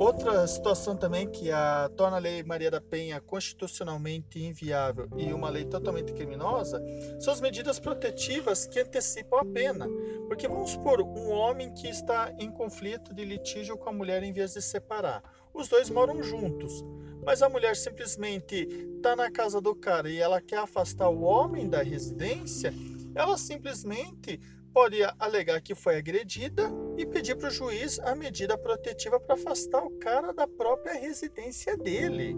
outra 0.01 0.45
situação 0.49 0.97
também 0.97 1.31
que 1.31 1.53
a, 1.53 1.89
torna 1.97 2.17
a 2.17 2.21
Lei 2.21 2.43
Maria 2.43 2.73
da 2.73 2.81
Penha 2.81 3.21
constitucionalmente 3.21 4.43
inviável 4.43 5.09
e 5.17 5.33
uma 5.33 5.49
lei 5.49 5.65
totalmente 5.65 6.13
criminosa 6.13 6.83
são 7.21 7.33
as 7.33 7.41
medidas 7.41 7.79
protetivas 7.79 8.67
que 8.67 8.81
antecipam 8.81 9.39
a 9.39 9.45
pena. 9.45 9.87
Porque 10.27 10.49
vamos 10.49 10.71
supor 10.71 11.01
um 11.01 11.31
homem 11.31 11.73
que 11.73 11.89
está 11.89 12.35
em 12.37 12.51
conflito 12.51 13.15
de 13.15 13.25
litígio 13.25 13.79
com 13.79 13.91
a 13.91 13.93
mulher 13.93 14.25
em 14.25 14.33
vez 14.33 14.55
de 14.55 14.61
separar. 14.61 15.23
Os 15.55 15.69
dois 15.69 15.89
moram 15.89 16.21
juntos, 16.21 16.85
mas 17.25 17.43
a 17.43 17.49
mulher 17.49 17.77
simplesmente 17.77 18.67
está 18.97 19.15
na 19.15 19.31
casa 19.31 19.61
do 19.61 19.75
cara 19.75 20.11
e 20.11 20.19
ela 20.19 20.41
quer 20.41 20.59
afastar 20.59 21.09
o 21.09 21.23
homem 21.23 21.69
da 21.69 21.83
residência, 21.83 22.75
ela 23.15 23.39
simplesmente 23.39 24.41
pode 24.73 24.99
alegar 25.19 25.61
que 25.61 25.75
foi 25.75 25.97
agredida 25.97 26.71
e 26.97 27.07
pedir 27.07 27.37
para 27.37 27.49
o 27.49 27.51
juiz 27.51 27.99
a 28.01 28.15
medida 28.15 28.57
protetiva 28.57 29.19
para 29.21 29.35
afastar 29.35 29.83
o 29.83 29.99
cara 29.99 30.33
da 30.33 30.47
própria 30.47 30.95
residência 30.95 31.77
dele. 31.77 32.37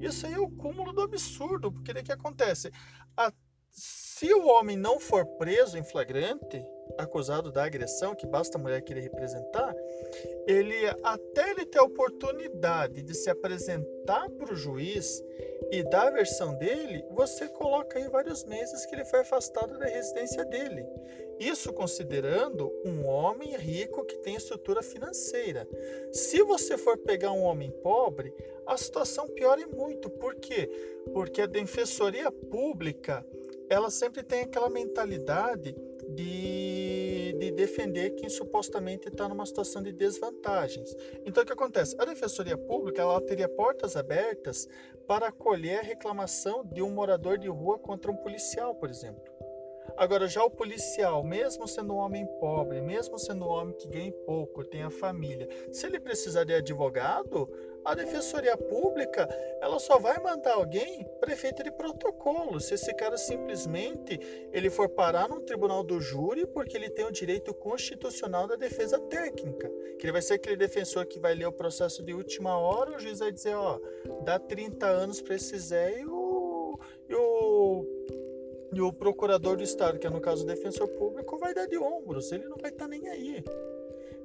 Isso 0.00 0.26
aí 0.26 0.34
é 0.34 0.38
o 0.38 0.50
cúmulo 0.50 0.92
do 0.92 1.02
absurdo, 1.02 1.70
porque 1.70 1.92
o 1.92 2.02
que 2.02 2.12
acontece? 2.12 2.72
A, 3.16 3.32
se 3.70 4.32
o 4.34 4.46
homem 4.46 4.76
não 4.76 4.98
for 4.98 5.24
preso 5.38 5.78
em 5.78 5.84
flagrante, 5.84 6.64
acusado 6.98 7.50
da 7.50 7.64
agressão, 7.64 8.14
que 8.14 8.26
basta 8.26 8.58
a 8.58 8.60
mulher 8.60 8.82
querer 8.82 9.00
representar, 9.00 9.74
ele 10.46 10.74
até 11.02 11.50
ele 11.50 11.64
ter 11.64 11.78
a 11.78 11.84
oportunidade 11.84 13.02
de 13.02 13.14
se 13.14 13.30
apresentar 13.30 14.28
para 14.30 14.52
o 14.52 14.56
juiz 14.56 15.22
e 15.70 15.82
dar 15.82 16.08
a 16.08 16.10
versão 16.10 16.54
dele, 16.54 17.04
você 17.12 17.48
coloca 17.48 17.98
aí 17.98 18.08
vários 18.08 18.44
meses 18.44 18.84
que 18.84 18.94
ele 18.94 19.04
foi 19.04 19.20
afastado 19.20 19.78
da 19.78 19.86
residência 19.86 20.44
dele. 20.44 20.84
Isso 21.38 21.72
considerando 21.72 22.70
um 22.84 23.06
homem 23.06 23.56
rico 23.56 24.04
que 24.04 24.18
tem 24.18 24.36
estrutura 24.36 24.82
financeira. 24.82 25.66
Se 26.12 26.42
você 26.42 26.76
for 26.76 26.98
pegar 26.98 27.32
um 27.32 27.42
homem 27.42 27.70
pobre, 27.82 28.32
a 28.66 28.76
situação 28.76 29.26
piora 29.28 29.66
muito. 29.66 30.10
Por 30.10 30.36
quê? 30.36 30.70
Porque 31.12 31.42
a 31.42 31.46
defensoria 31.46 32.30
pública, 32.30 33.26
ela 33.68 33.90
sempre 33.90 34.22
tem 34.22 34.42
aquela 34.42 34.68
mentalidade 34.68 35.74
de, 36.14 37.32
de 37.38 37.50
defender 37.52 38.10
quem 38.10 38.28
supostamente 38.28 39.08
está 39.08 39.28
numa 39.28 39.46
situação 39.46 39.82
de 39.82 39.92
desvantagens. 39.92 40.94
Então, 41.24 41.42
o 41.42 41.46
que 41.46 41.52
acontece? 41.52 41.96
A 41.98 42.04
Defensoria 42.04 42.56
Pública 42.56 43.02
ela 43.02 43.20
teria 43.20 43.48
portas 43.48 43.96
abertas 43.96 44.68
para 45.06 45.28
acolher 45.28 45.80
a 45.80 45.82
reclamação 45.82 46.64
de 46.64 46.82
um 46.82 46.90
morador 46.90 47.38
de 47.38 47.48
rua 47.48 47.78
contra 47.78 48.10
um 48.10 48.16
policial, 48.16 48.74
por 48.74 48.88
exemplo. 48.88 49.32
Agora, 49.96 50.26
já 50.26 50.42
o 50.42 50.50
policial, 50.50 51.22
mesmo 51.22 51.66
sendo 51.66 51.94
um 51.94 51.98
homem 51.98 52.26
pobre, 52.40 52.80
mesmo 52.80 53.18
sendo 53.18 53.44
um 53.44 53.48
homem 53.48 53.76
que 53.76 53.88
ganha 53.88 54.12
pouco, 54.24 54.64
tem 54.64 54.82
a 54.82 54.90
família, 54.90 55.48
se 55.70 55.86
ele 55.86 56.00
precisar 56.00 56.44
de 56.44 56.54
advogado, 56.54 57.48
a 57.84 57.94
defensoria 57.94 58.56
pública 58.56 59.28
ela 59.60 59.78
só 59.78 59.98
vai 59.98 60.18
mandar 60.20 60.54
alguém 60.54 61.06
prefeito 61.20 61.62
de 61.62 61.70
protocolo. 61.70 62.60
Se 62.60 62.74
esse 62.74 62.92
cara 62.94 63.16
simplesmente 63.16 64.18
ele 64.52 64.70
for 64.70 64.88
parar 64.88 65.28
num 65.28 65.40
tribunal 65.40 65.82
do 65.82 66.00
júri 66.00 66.46
porque 66.46 66.76
ele 66.76 66.90
tem 66.90 67.04
o 67.04 67.12
direito 67.12 67.52
constitucional 67.54 68.46
da 68.46 68.56
defesa 68.56 68.98
técnica, 68.98 69.70
que 69.98 70.04
ele 70.04 70.12
vai 70.12 70.22
ser 70.22 70.34
aquele 70.34 70.56
defensor 70.56 71.06
que 71.06 71.18
vai 71.18 71.34
ler 71.34 71.46
o 71.46 71.52
processo 71.52 72.02
de 72.02 72.12
última 72.12 72.56
hora, 72.58 72.96
o 72.96 72.98
juiz 72.98 73.18
vai 73.18 73.32
dizer, 73.32 73.54
ó, 73.54 73.80
dá 74.24 74.38
30 74.38 74.86
anos 74.86 75.20
para 75.20 75.34
esse 75.34 75.58
Zé 75.58 76.00
e 76.00 76.06
o, 76.06 76.78
e 77.08 77.14
o 77.14 77.86
e 78.74 78.80
o 78.80 78.90
procurador 78.90 79.56
do 79.56 79.62
Estado, 79.62 79.98
que 79.98 80.06
é 80.06 80.10
no 80.10 80.20
caso 80.20 80.44
o 80.44 80.46
defensor 80.46 80.88
público, 80.88 81.36
vai 81.36 81.52
dar 81.52 81.66
de 81.66 81.76
ombros, 81.76 82.32
ele 82.32 82.48
não 82.48 82.56
vai 82.56 82.70
estar 82.70 82.86
tá 82.86 82.88
nem 82.88 83.06
aí. 83.08 83.44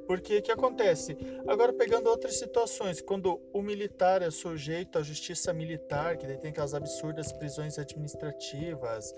Porque 0.08 0.38
o 0.38 0.42
que 0.42 0.52
acontece? 0.52 1.18
Agora, 1.48 1.74
pegando 1.74 2.10
outras 2.10 2.40
situações, 2.40 3.02
quando 3.02 3.42
o 3.54 3.62
militar 3.62 4.22
é 4.22 4.32
sujeito 4.32 4.98
à 4.98 5.04
justiça 5.04 5.54
militar, 5.54 6.18
que 6.18 6.26
tem 6.26 6.50
aquelas 6.50 6.74
absurdas 6.74 7.32
prisões 7.34 7.78
administrativas, 7.78 9.14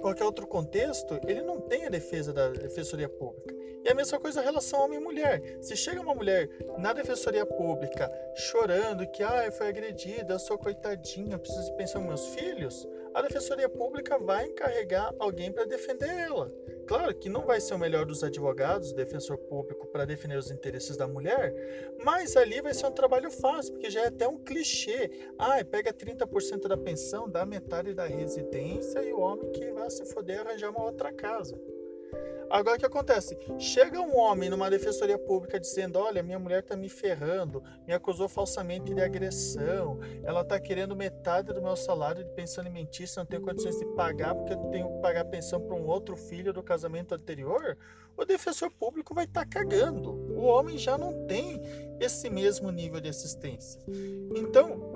qualquer 0.00 0.24
outro 0.24 0.46
contexto, 0.46 1.20
ele 1.26 1.42
não 1.42 1.60
tem 1.60 1.86
a 1.86 1.90
defesa 1.90 2.32
da 2.32 2.48
defensoria 2.48 3.08
pública. 3.08 3.54
E 3.84 3.88
a 3.88 3.94
mesma 3.94 4.18
coisa 4.18 4.40
em 4.40 4.44
relação 4.44 4.84
homem 4.84 4.98
e 4.98 5.02
mulher. 5.02 5.58
Se 5.62 5.74
chega 5.74 6.00
uma 6.00 6.14
mulher 6.14 6.48
na 6.78 6.92
defensoria 6.92 7.46
pública 7.46 8.10
chorando 8.34 9.06
que 9.10 9.22
ah, 9.22 9.50
foi 9.52 9.68
agredida, 9.68 10.34
eu 10.34 10.38
sou 10.38 10.58
coitadinha, 10.58 11.38
preciso 11.38 11.64
de 11.64 11.76
pensar 11.76 11.98
nos 11.98 12.08
meus 12.08 12.26
filhos, 12.34 12.86
a 13.14 13.22
Defensoria 13.22 13.68
Pública 13.68 14.18
vai 14.18 14.46
encarregar 14.46 15.12
alguém 15.18 15.50
para 15.50 15.64
defender 15.64 16.08
ela. 16.08 16.52
Claro 16.90 17.14
que 17.14 17.28
não 17.28 17.46
vai 17.46 17.60
ser 17.60 17.74
o 17.74 17.78
melhor 17.78 18.04
dos 18.04 18.24
advogados, 18.24 18.92
defensor 18.92 19.38
público, 19.38 19.86
para 19.86 20.04
defender 20.04 20.36
os 20.36 20.50
interesses 20.50 20.96
da 20.96 21.06
mulher, 21.06 21.54
mas 22.04 22.36
ali 22.36 22.60
vai 22.60 22.74
ser 22.74 22.84
um 22.86 22.90
trabalho 22.90 23.30
fácil, 23.30 23.74
porque 23.74 23.88
já 23.88 24.00
é 24.00 24.06
até 24.08 24.26
um 24.26 24.36
clichê. 24.36 25.08
Ah, 25.38 25.64
pega 25.64 25.92
30% 25.92 26.66
da 26.66 26.76
pensão, 26.76 27.30
dá 27.30 27.46
metade 27.46 27.94
da 27.94 28.06
residência 28.06 29.04
e 29.04 29.12
o 29.12 29.20
homem 29.20 29.52
que 29.52 29.70
vai 29.70 29.88
se 29.88 30.04
foder 30.04 30.40
arranjar 30.40 30.70
uma 30.70 30.82
outra 30.82 31.12
casa. 31.12 31.56
Agora 32.50 32.76
o 32.76 32.80
que 32.80 32.86
acontece? 32.86 33.38
Chega 33.58 34.00
um 34.00 34.18
homem 34.18 34.50
numa 34.50 34.68
defensoria 34.68 35.16
pública 35.16 35.60
dizendo: 35.60 36.00
Olha, 36.00 36.20
minha 36.20 36.38
mulher 36.38 36.60
está 36.60 36.76
me 36.76 36.88
ferrando, 36.88 37.62
me 37.86 37.94
acusou 37.94 38.28
falsamente 38.28 38.92
de 38.92 39.00
agressão, 39.00 40.00
ela 40.24 40.40
está 40.40 40.58
querendo 40.58 40.96
metade 40.96 41.52
do 41.52 41.62
meu 41.62 41.76
salário 41.76 42.24
de 42.24 42.30
pensão 42.32 42.62
alimentícia, 42.62 43.20
não 43.20 43.26
tenho 43.26 43.42
condições 43.42 43.78
de 43.78 43.86
pagar 43.94 44.34
porque 44.34 44.52
eu 44.52 44.58
tenho 44.70 44.92
que 44.92 45.00
pagar 45.00 45.24
pensão 45.26 45.60
para 45.60 45.76
um 45.76 45.86
outro 45.86 46.16
filho 46.16 46.52
do 46.52 46.62
casamento 46.62 47.14
anterior. 47.14 47.78
O 48.16 48.24
defensor 48.24 48.70
público 48.72 49.14
vai 49.14 49.24
estar 49.24 49.46
tá 49.46 49.46
cagando. 49.46 50.10
O 50.10 50.42
homem 50.42 50.76
já 50.76 50.98
não 50.98 51.26
tem 51.26 51.62
esse 52.00 52.28
mesmo 52.28 52.70
nível 52.70 53.00
de 53.00 53.08
assistência. 53.08 53.80
Então, 54.34 54.92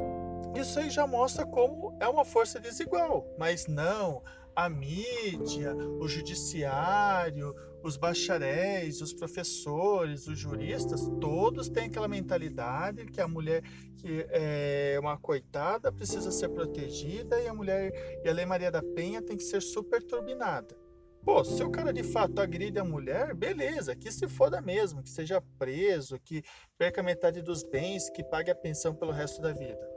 isso 0.54 0.78
aí 0.78 0.90
já 0.90 1.06
mostra 1.06 1.46
como 1.46 1.96
é 2.00 2.08
uma 2.08 2.24
força 2.24 2.60
desigual. 2.60 3.26
Mas 3.38 3.66
não, 3.66 4.22
a 4.54 4.68
mídia, 4.68 5.74
o 5.74 6.06
judiciário, 6.08 7.54
os 7.82 7.96
bacharéis, 7.96 9.00
os 9.00 9.12
professores, 9.12 10.26
os 10.26 10.38
juristas, 10.38 11.06
todos 11.20 11.68
têm 11.68 11.86
aquela 11.86 12.08
mentalidade 12.08 13.04
que 13.06 13.20
a 13.20 13.28
mulher 13.28 13.62
que 13.96 14.26
é 14.30 14.96
uma 15.00 15.18
coitada 15.18 15.92
precisa 15.92 16.30
ser 16.30 16.48
protegida 16.48 17.40
e 17.40 17.48
a 17.48 17.54
mulher 17.54 18.20
e 18.24 18.28
a 18.28 18.32
Lei 18.32 18.46
Maria 18.46 18.70
da 18.70 18.82
Penha 18.82 19.20
tem 19.20 19.36
que 19.36 19.44
ser 19.44 19.60
super 19.60 20.02
turbinada. 20.02 20.76
Pô, 21.24 21.42
se 21.42 21.62
o 21.62 21.70
cara 21.70 21.90
de 21.90 22.02
fato 22.02 22.38
agride 22.38 22.78
a 22.78 22.84
mulher, 22.84 23.34
beleza, 23.34 23.96
que 23.96 24.12
se 24.12 24.28
foda 24.28 24.60
mesmo, 24.60 25.02
que 25.02 25.08
seja 25.08 25.42
preso, 25.58 26.20
que 26.20 26.42
perca 26.76 27.02
metade 27.02 27.40
dos 27.40 27.62
bens, 27.62 28.10
que 28.10 28.22
pague 28.22 28.50
a 28.50 28.54
pensão 28.54 28.94
pelo 28.94 29.10
resto 29.10 29.40
da 29.40 29.52
vida. 29.52 29.93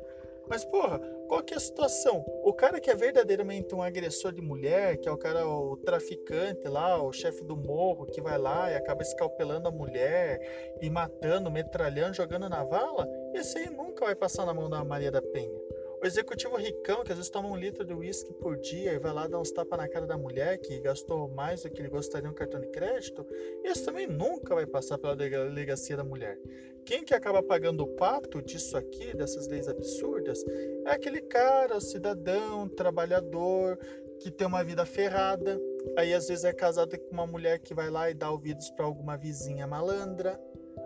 Mas, 0.49 0.63
porra, 0.63 0.99
qual 1.27 1.43
que 1.43 1.53
é 1.53 1.57
a 1.57 1.59
situação? 1.59 2.23
O 2.43 2.53
cara 2.53 2.79
que 2.79 2.89
é 2.89 2.95
verdadeiramente 2.95 3.75
um 3.75 3.81
agressor 3.81 4.31
de 4.31 4.41
mulher, 4.41 4.97
que 4.97 5.09
é 5.09 5.11
o 5.11 5.17
cara, 5.17 5.47
o 5.47 5.75
traficante 5.77 6.67
lá, 6.67 7.01
o 7.01 7.11
chefe 7.11 7.43
do 7.43 7.55
morro, 7.55 8.05
que 8.05 8.21
vai 8.21 8.37
lá 8.37 8.71
e 8.71 8.75
acaba 8.75 9.01
escalpelando 9.01 9.67
a 9.67 9.71
mulher 9.71 10.39
e 10.81 10.89
matando, 10.89 11.51
metralhando, 11.51 12.15
jogando 12.15 12.47
na 12.47 12.63
vala, 12.63 13.07
esse 13.33 13.57
aí 13.57 13.69
nunca 13.69 14.05
vai 14.05 14.15
passar 14.15 14.45
na 14.45 14.53
mão 14.53 14.69
da 14.69 14.83
Maria 14.83 15.11
da 15.11 15.21
Penha. 15.21 15.66
O 16.01 16.05
executivo 16.05 16.55
ricão, 16.57 17.03
que 17.03 17.11
às 17.11 17.17
vezes 17.17 17.29
toma 17.31 17.49
um 17.49 17.55
litro 17.55 17.83
de 17.83 17.93
uísque 17.93 18.31
por 18.33 18.55
dia 18.57 18.93
e 18.93 18.99
vai 18.99 19.11
lá 19.11 19.27
dar 19.27 19.39
uns 19.39 19.51
tapas 19.51 19.79
na 19.79 19.89
cara 19.89 20.05
da 20.05 20.17
mulher 20.17 20.59
que 20.59 20.79
gastou 20.79 21.27
mais 21.29 21.63
do 21.63 21.71
que 21.71 21.81
ele 21.81 21.89
gostaria 21.89 22.29
no 22.29 22.35
cartão 22.35 22.59
de 22.59 22.67
crédito, 22.67 23.25
esse 23.63 23.83
também 23.83 24.05
nunca 24.05 24.53
vai 24.53 24.67
passar 24.67 24.99
pela 24.99 25.15
delegacia 25.15 25.97
da 25.97 26.03
mulher. 26.03 26.37
Quem 26.85 27.03
que 27.03 27.15
acaba 27.15 27.41
pagando 27.41 27.83
o 27.83 27.87
pato 27.95 28.41
disso 28.43 28.77
aqui, 28.77 29.15
dessas 29.17 29.47
leis 29.47 29.67
absurdas, 29.67 30.43
é 30.85 30.91
aquele 30.91 31.19
cara, 31.21 31.81
cidadão, 31.81 32.69
trabalhador, 32.69 33.77
que 34.19 34.29
tem 34.29 34.47
uma 34.47 34.63
vida 34.63 34.85
ferrada. 34.85 35.59
Aí 35.97 36.13
às 36.13 36.27
vezes 36.27 36.43
é 36.43 36.53
casado 36.53 36.97
com 36.97 37.11
uma 37.11 37.27
mulher 37.27 37.59
que 37.59 37.73
vai 37.73 37.89
lá 37.89 38.09
e 38.09 38.13
dá 38.13 38.29
ouvidos 38.29 38.69
para 38.69 38.85
alguma 38.85 39.17
vizinha 39.17 39.65
malandra. 39.65 40.39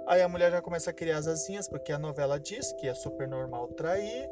Aí 0.07 0.21
a 0.21 0.29
mulher 0.29 0.51
já 0.51 0.61
começa 0.61 0.89
a 0.89 0.93
criar 0.93 1.17
as 1.17 1.27
asinhas, 1.27 1.67
porque 1.67 1.91
a 1.91 1.99
novela 1.99 2.39
diz 2.39 2.71
que 2.73 2.87
é 2.87 2.93
super 2.93 3.27
normal 3.27 3.67
trair, 3.69 4.29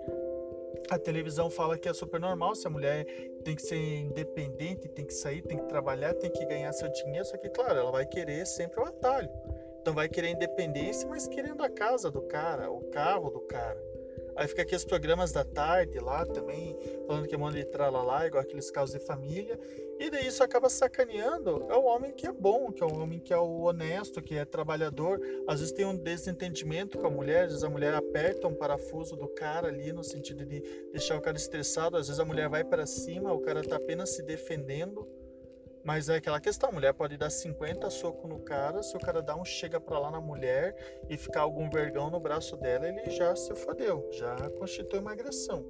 a 0.90 0.98
televisão 0.98 1.50
fala 1.50 1.78
que 1.78 1.88
é 1.88 1.94
super 1.94 2.20
normal, 2.20 2.56
se 2.56 2.68
a 2.68 2.70
mulher 2.70 3.06
tem 3.44 3.56
que 3.56 3.62
ser 3.62 3.78
independente, 3.78 4.88
tem 4.88 5.06
que 5.06 5.14
sair, 5.14 5.42
tem 5.42 5.58
que 5.58 5.66
trabalhar, 5.66 6.14
tem 6.14 6.32
que 6.32 6.46
ganhar 6.46 6.72
seu 6.74 6.92
dinheiro, 6.92 7.26
só 7.26 7.38
que, 7.38 7.50
claro, 7.50 7.80
ela 7.80 7.92
vai 7.92 8.06
querer 8.06 8.46
sempre 8.46 8.80
o 8.80 8.86
atalho. 8.86 9.30
Então 9.82 9.94
vai 9.94 10.10
querer 10.10 10.30
independência, 10.30 11.08
mas 11.08 11.28
querendo 11.28 11.64
a 11.64 11.70
casa 11.70 12.12
do 12.12 12.22
cara, 12.22 12.70
o 12.70 12.82
carro 12.92 13.30
do 13.30 13.40
cara. 13.42 13.89
Aí 14.40 14.48
fica 14.48 14.62
aqui 14.62 14.74
os 14.74 14.86
programas 14.86 15.34
da 15.34 15.44
tarde 15.44 16.00
lá 16.00 16.26
também, 16.26 16.74
falando 17.06 17.28
que 17.28 17.36
é 17.36 17.38
manda 17.38 17.58
de 17.58 17.66
tralalá, 17.66 18.26
igual 18.26 18.42
aqueles 18.42 18.72
casos 18.72 18.98
de 18.98 19.06
família. 19.06 19.60
E 20.00 20.10
daí 20.10 20.28
isso 20.28 20.42
acaba 20.42 20.70
sacaneando 20.70 21.68
é 21.70 21.76
o 21.76 21.84
homem 21.84 22.14
que 22.14 22.26
é 22.26 22.32
bom, 22.32 22.72
que 22.72 22.82
é 22.82 22.86
o 22.86 23.02
homem 23.02 23.20
que 23.20 23.34
é 23.34 23.38
o 23.38 23.64
honesto, 23.64 24.22
que 24.22 24.36
é 24.36 24.46
trabalhador. 24.46 25.20
Às 25.46 25.60
vezes 25.60 25.76
tem 25.76 25.86
um 25.86 25.94
desentendimento 25.94 26.98
com 26.98 27.08
a 27.08 27.10
mulher, 27.10 27.44
às 27.44 27.50
vezes 27.50 27.64
a 27.66 27.70
mulher 27.70 27.94
aperta 27.94 28.48
um 28.48 28.56
parafuso 28.56 29.18
do 29.18 29.28
cara 29.28 29.68
ali 29.68 29.92
no 29.92 30.06
sentido 30.06 30.46
de 30.46 30.62
deixar 30.94 31.18
o 31.18 31.22
cara 31.22 31.36
estressado, 31.36 31.98
às 31.98 32.08
vezes 32.08 32.22
a 32.22 32.24
mulher 32.24 32.48
vai 32.48 32.64
para 32.64 32.86
cima, 32.86 33.34
o 33.34 33.42
cara 33.42 33.62
tá 33.62 33.76
apenas 33.76 34.12
se 34.12 34.24
defendendo. 34.24 35.06
Mas 35.90 36.08
é 36.08 36.18
aquela 36.18 36.40
questão, 36.40 36.70
a 36.70 36.72
mulher 36.72 36.94
pode 36.94 37.18
dar 37.18 37.32
50 37.32 37.90
socos 37.90 38.30
no 38.30 38.38
cara, 38.42 38.84
se 38.84 38.96
o 38.96 39.00
cara 39.00 39.24
dá 39.24 39.36
um 39.36 39.44
chega 39.44 39.82
pra 39.82 39.98
lá 39.98 40.12
na 40.12 40.22
mulher 40.22 40.76
e 41.10 41.18
ficar 41.18 41.42
algum 41.42 41.68
vergão 41.68 42.12
no 42.12 42.20
braço 42.20 42.56
dela, 42.58 42.88
ele 42.88 43.10
já 43.10 43.36
se 43.36 43.56
fodeu, 43.56 44.08
já 44.14 44.36
constitui 44.52 45.00
uma 45.00 45.14
agressão. 45.14 45.66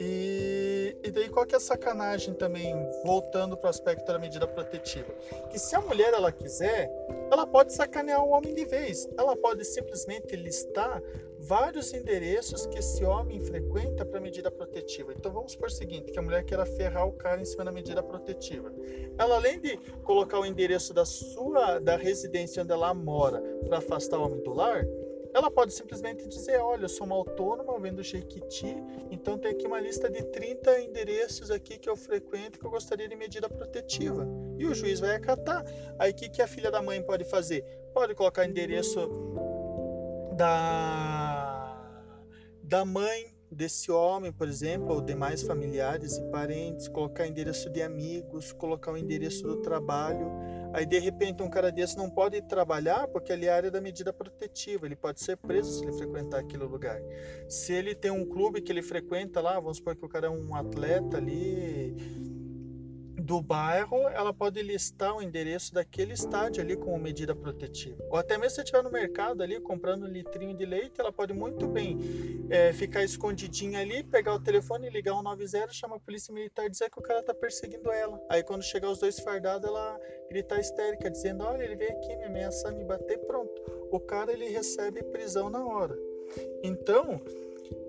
E, 0.00 0.69
e 1.02 1.10
daí 1.10 1.28
qual 1.28 1.46
que 1.46 1.54
é 1.54 1.58
a 1.58 1.60
sacanagem 1.60 2.34
também, 2.34 2.74
voltando 3.04 3.56
para 3.56 3.68
o 3.68 3.70
aspecto 3.70 4.06
da 4.06 4.18
medida 4.18 4.46
protetiva? 4.46 5.12
Que 5.50 5.58
se 5.58 5.74
a 5.74 5.80
mulher 5.80 6.12
ela 6.12 6.32
quiser, 6.32 6.90
ela 7.30 7.46
pode 7.46 7.72
sacanear 7.72 8.24
o 8.24 8.30
homem 8.30 8.54
de 8.54 8.64
vez. 8.64 9.08
Ela 9.18 9.36
pode 9.36 9.64
simplesmente 9.64 10.34
listar 10.36 11.02
vários 11.40 11.94
endereços 11.94 12.66
que 12.66 12.78
esse 12.78 13.04
homem 13.04 13.40
frequenta 13.40 14.04
para 14.04 14.20
medida 14.20 14.50
protetiva. 14.50 15.12
Então 15.16 15.32
vamos 15.32 15.56
por 15.56 15.68
o 15.68 15.70
seguinte, 15.70 16.12
que 16.12 16.18
a 16.18 16.22
mulher 16.22 16.44
queira 16.44 16.66
ferrar 16.66 17.06
o 17.06 17.12
cara 17.12 17.40
em 17.40 17.44
cima 17.44 17.64
da 17.64 17.72
medida 17.72 18.02
protetiva. 18.02 18.72
Ela 19.18 19.36
além 19.36 19.58
de 19.58 19.76
colocar 20.04 20.38
o 20.38 20.46
endereço 20.46 20.92
da 20.92 21.04
sua 21.04 21.78
da 21.78 21.96
residência 21.96 22.62
onde 22.62 22.72
ela 22.72 22.92
mora 22.92 23.40
para 23.66 23.78
afastar 23.78 24.18
o 24.18 24.26
homem 24.26 24.42
do 24.42 24.52
lar, 24.52 24.84
ela 25.32 25.50
pode 25.50 25.72
simplesmente 25.72 26.26
dizer: 26.26 26.58
Olha, 26.58 26.84
eu 26.84 26.88
sou 26.88 27.06
uma 27.06 27.16
autônoma, 27.16 27.78
vendo 27.78 28.02
Jequiti, 28.02 28.76
então 29.10 29.38
tem 29.38 29.52
aqui 29.52 29.66
uma 29.66 29.80
lista 29.80 30.10
de 30.10 30.22
30 30.22 30.80
endereços 30.80 31.50
aqui 31.50 31.78
que 31.78 31.88
eu 31.88 31.96
frequento 31.96 32.58
que 32.58 32.66
eu 32.66 32.70
gostaria 32.70 33.08
de 33.08 33.16
medida 33.16 33.48
protetiva. 33.48 34.26
E 34.58 34.66
o 34.66 34.74
juiz 34.74 35.00
vai 35.00 35.14
acatar. 35.14 35.64
Aí 35.98 36.12
o 36.12 36.14
que, 36.14 36.28
que 36.28 36.42
a 36.42 36.46
filha 36.46 36.70
da 36.70 36.82
mãe 36.82 37.02
pode 37.02 37.24
fazer? 37.24 37.64
Pode 37.92 38.14
colocar 38.14 38.44
endereço 38.44 39.08
da, 40.36 42.20
da 42.62 42.84
mãe 42.84 43.34
desse 43.50 43.90
homem, 43.90 44.32
por 44.32 44.48
exemplo, 44.48 44.94
ou 44.94 45.00
demais 45.00 45.42
familiares 45.42 46.16
e 46.16 46.22
parentes, 46.30 46.88
colocar 46.88 47.26
endereço 47.26 47.68
de 47.68 47.82
amigos, 47.82 48.52
colocar 48.52 48.92
o 48.92 48.96
endereço 48.96 49.42
do 49.42 49.56
trabalho. 49.56 50.30
Aí 50.72 50.86
de 50.86 50.98
repente 50.98 51.42
um 51.42 51.50
cara 51.50 51.72
desse 51.72 51.96
não 51.96 52.08
pode 52.08 52.40
trabalhar 52.42 53.08
porque 53.08 53.32
ali 53.32 53.46
é 53.46 53.50
a 53.50 53.56
área 53.56 53.70
da 53.70 53.80
medida 53.80 54.12
protetiva, 54.12 54.86
ele 54.86 54.96
pode 54.96 55.20
ser 55.20 55.36
preso 55.36 55.78
se 55.78 55.84
ele 55.84 55.92
frequentar 55.92 56.40
aquele 56.40 56.64
lugar. 56.64 57.00
Se 57.48 57.72
ele 57.72 57.94
tem 57.94 58.10
um 58.10 58.24
clube 58.24 58.60
que 58.60 58.70
ele 58.70 58.82
frequenta 58.82 59.40
lá, 59.40 59.58
vamos 59.58 59.78
supor 59.78 59.96
que 59.96 60.04
o 60.04 60.08
cara 60.08 60.28
é 60.28 60.30
um 60.30 60.54
atleta 60.54 61.16
ali 61.16 62.19
do 63.30 63.40
bairro, 63.40 64.08
ela 64.08 64.34
pode 64.34 64.60
listar 64.60 65.16
o 65.16 65.22
endereço 65.22 65.72
daquele 65.72 66.14
estádio 66.14 66.60
ali 66.60 66.76
como 66.76 66.98
medida 66.98 67.32
protetiva. 67.32 67.96
Ou 68.10 68.16
até 68.16 68.36
mesmo 68.36 68.56
se 68.56 68.60
estiver 68.60 68.82
no 68.82 68.90
mercado 68.90 69.40
ali 69.40 69.60
comprando 69.60 70.02
um 70.02 70.08
litrinho 70.08 70.52
de 70.52 70.66
leite, 70.66 71.00
ela 71.00 71.12
pode 71.12 71.32
muito 71.32 71.68
bem 71.68 71.96
é, 72.50 72.72
ficar 72.72 73.04
escondidinha 73.04 73.78
ali, 73.78 74.02
pegar 74.02 74.34
o 74.34 74.40
telefone, 74.40 74.90
ligar 74.90 75.14
190, 75.14 75.72
chamar 75.72 75.96
a 75.96 76.00
polícia 76.00 76.34
militar 76.34 76.66
e 76.66 76.70
dizer 76.70 76.90
que 76.90 76.98
o 76.98 77.02
cara 77.02 77.22
tá 77.22 77.32
perseguindo 77.32 77.92
ela. 77.92 78.20
Aí 78.28 78.42
quando 78.42 78.64
chegar 78.64 78.90
os 78.90 78.98
dois 78.98 79.20
fardados, 79.20 79.68
ela 79.68 80.00
gritar 80.28 80.58
histérica, 80.58 81.08
dizendo: 81.08 81.44
Olha, 81.44 81.62
ele 81.62 81.76
veio 81.76 81.92
aqui 81.92 82.16
me 82.16 82.24
ameaçar, 82.24 82.74
me 82.74 82.82
bater, 82.82 83.16
pronto. 83.28 83.62
O 83.92 84.00
cara 84.00 84.32
ele 84.32 84.48
recebe 84.48 85.04
prisão 85.04 85.48
na 85.48 85.64
hora. 85.64 85.96
Então, 86.64 87.20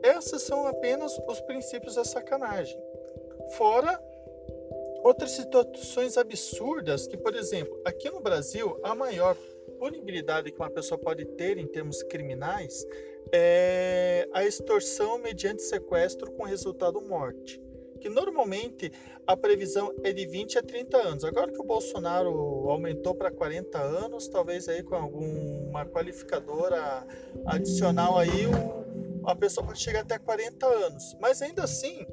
esses 0.03 0.43
são 0.43 0.67
apenas 0.67 1.19
os 1.27 1.41
princípios 1.41 1.95
da 1.95 2.05
sacanagem. 2.05 2.79
Fora 3.57 3.99
outras 5.03 5.31
situações 5.31 6.17
absurdas 6.17 7.07
que, 7.07 7.17
por 7.17 7.35
exemplo, 7.35 7.79
aqui 7.85 8.09
no 8.09 8.21
Brasil, 8.21 8.79
a 8.83 8.95
maior 8.95 9.35
punibilidade 9.79 10.51
que 10.51 10.59
uma 10.59 10.69
pessoa 10.69 10.99
pode 10.99 11.25
ter 11.25 11.57
em 11.57 11.67
termos 11.67 12.03
criminais 12.03 12.85
é 13.31 14.27
a 14.33 14.45
extorsão 14.45 15.17
mediante 15.17 15.61
sequestro 15.61 16.31
com 16.31 16.43
resultado 16.43 17.01
morte. 17.01 17.61
Que 17.99 18.09
normalmente 18.09 18.91
a 19.27 19.37
previsão 19.37 19.93
é 20.03 20.11
de 20.11 20.25
20 20.25 20.57
a 20.57 20.63
30 20.63 20.97
anos. 20.97 21.23
Agora 21.23 21.51
que 21.51 21.61
o 21.61 21.63
Bolsonaro 21.63 22.31
aumentou 22.67 23.13
para 23.13 23.31
40 23.31 23.77
anos, 23.79 24.27
talvez 24.27 24.67
aí 24.67 24.81
com 24.81 24.95
alguma 24.95 25.85
qualificadora 25.85 27.05
adicional 27.45 28.17
aí, 28.17 28.47
a 29.25 29.35
pessoa 29.35 29.65
pode 29.65 29.79
chegar 29.79 30.01
até 30.01 30.17
40 30.17 30.65
anos. 30.65 31.15
Mas 31.19 31.41
ainda 31.41 31.63
assim, 31.63 32.05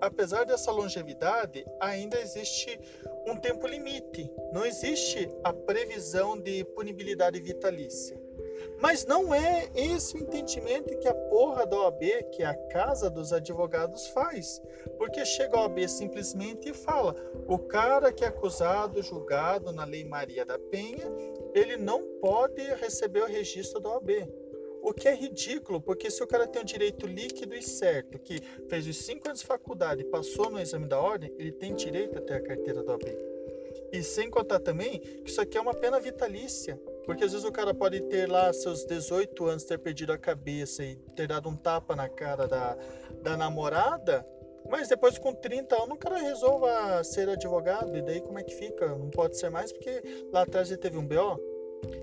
apesar 0.00 0.44
dessa 0.44 0.70
longevidade, 0.70 1.66
ainda 1.80 2.20
existe 2.20 2.78
um 3.26 3.36
tempo 3.36 3.66
limite. 3.66 4.30
Não 4.52 4.64
existe 4.64 5.30
a 5.44 5.52
previsão 5.52 6.38
de 6.38 6.64
punibilidade 6.64 7.40
vitalícia. 7.40 8.20
Mas 8.80 9.04
não 9.04 9.34
é 9.34 9.70
esse 9.74 10.16
o 10.16 10.20
entendimento 10.20 10.98
que 10.98 11.08
a 11.08 11.14
porra 11.14 11.66
da 11.66 11.76
OAB, 11.76 12.00
que 12.32 12.42
é 12.42 12.46
a 12.46 12.54
casa 12.68 13.10
dos 13.10 13.32
advogados, 13.32 14.08
faz. 14.08 14.60
Porque 14.96 15.24
chega 15.24 15.56
a 15.56 15.62
OAB 15.62 15.86
simplesmente 15.88 16.70
e 16.70 16.74
fala: 16.74 17.14
o 17.46 17.58
cara 17.58 18.12
que 18.12 18.24
é 18.24 18.28
acusado, 18.28 19.02
julgado 19.02 19.72
na 19.72 19.84
Lei 19.84 20.04
Maria 20.04 20.44
da 20.44 20.58
Penha, 20.58 21.06
ele 21.54 21.76
não 21.76 22.02
pode 22.20 22.62
receber 22.74 23.22
o 23.22 23.26
registro 23.26 23.80
da 23.80 23.90
OAB. 23.90 24.10
O 24.82 24.92
que 24.92 25.08
é 25.08 25.14
ridículo, 25.14 25.80
porque 25.80 26.10
se 26.10 26.22
o 26.22 26.26
cara 26.26 26.46
tem 26.46 26.62
um 26.62 26.64
direito 26.64 27.06
líquido 27.06 27.54
e 27.54 27.62
certo, 27.62 28.18
que 28.18 28.40
fez 28.68 28.86
os 28.86 28.96
cinco 28.96 29.28
anos 29.28 29.40
de 29.40 29.46
faculdade 29.46 30.02
e 30.02 30.04
passou 30.04 30.50
no 30.50 30.60
exame 30.60 30.86
da 30.86 30.98
ordem, 30.98 31.32
ele 31.38 31.52
tem 31.52 31.74
direito 31.74 32.18
a 32.18 32.20
ter 32.20 32.34
a 32.34 32.40
carteira 32.40 32.82
da 32.82 32.92
OAB. 32.92 33.30
E 33.92 34.02
sem 34.02 34.30
contar 34.30 34.60
também 34.60 35.00
que 35.00 35.30
isso 35.30 35.40
aqui 35.40 35.58
é 35.58 35.60
uma 35.60 35.74
pena 35.74 35.98
vitalícia. 35.98 36.80
Porque 37.04 37.24
às 37.24 37.32
vezes 37.32 37.46
o 37.46 37.52
cara 37.52 37.74
pode 37.74 38.00
ter 38.02 38.28
lá 38.28 38.52
seus 38.52 38.84
18 38.84 39.46
anos, 39.46 39.64
ter 39.64 39.78
perdido 39.78 40.12
a 40.12 40.18
cabeça 40.18 40.84
e 40.84 40.96
ter 41.16 41.26
dado 41.26 41.48
um 41.48 41.56
tapa 41.56 41.96
na 41.96 42.08
cara 42.08 42.46
da, 42.46 42.76
da 43.22 43.36
namorada, 43.36 44.24
mas 44.68 44.88
depois 44.88 45.18
com 45.18 45.34
30 45.34 45.74
anos 45.74 45.90
o 45.90 45.96
cara 45.96 46.18
resolva 46.18 47.02
ser 47.02 47.28
advogado, 47.28 47.96
e 47.96 48.02
daí 48.02 48.20
como 48.20 48.38
é 48.38 48.42
que 48.44 48.54
fica? 48.54 48.86
Não 48.94 49.10
pode 49.10 49.36
ser 49.36 49.50
mais 49.50 49.72
porque 49.72 50.00
lá 50.32 50.42
atrás 50.42 50.70
ele 50.70 50.80
teve 50.80 50.96
um 50.96 51.04
BO. 51.04 51.49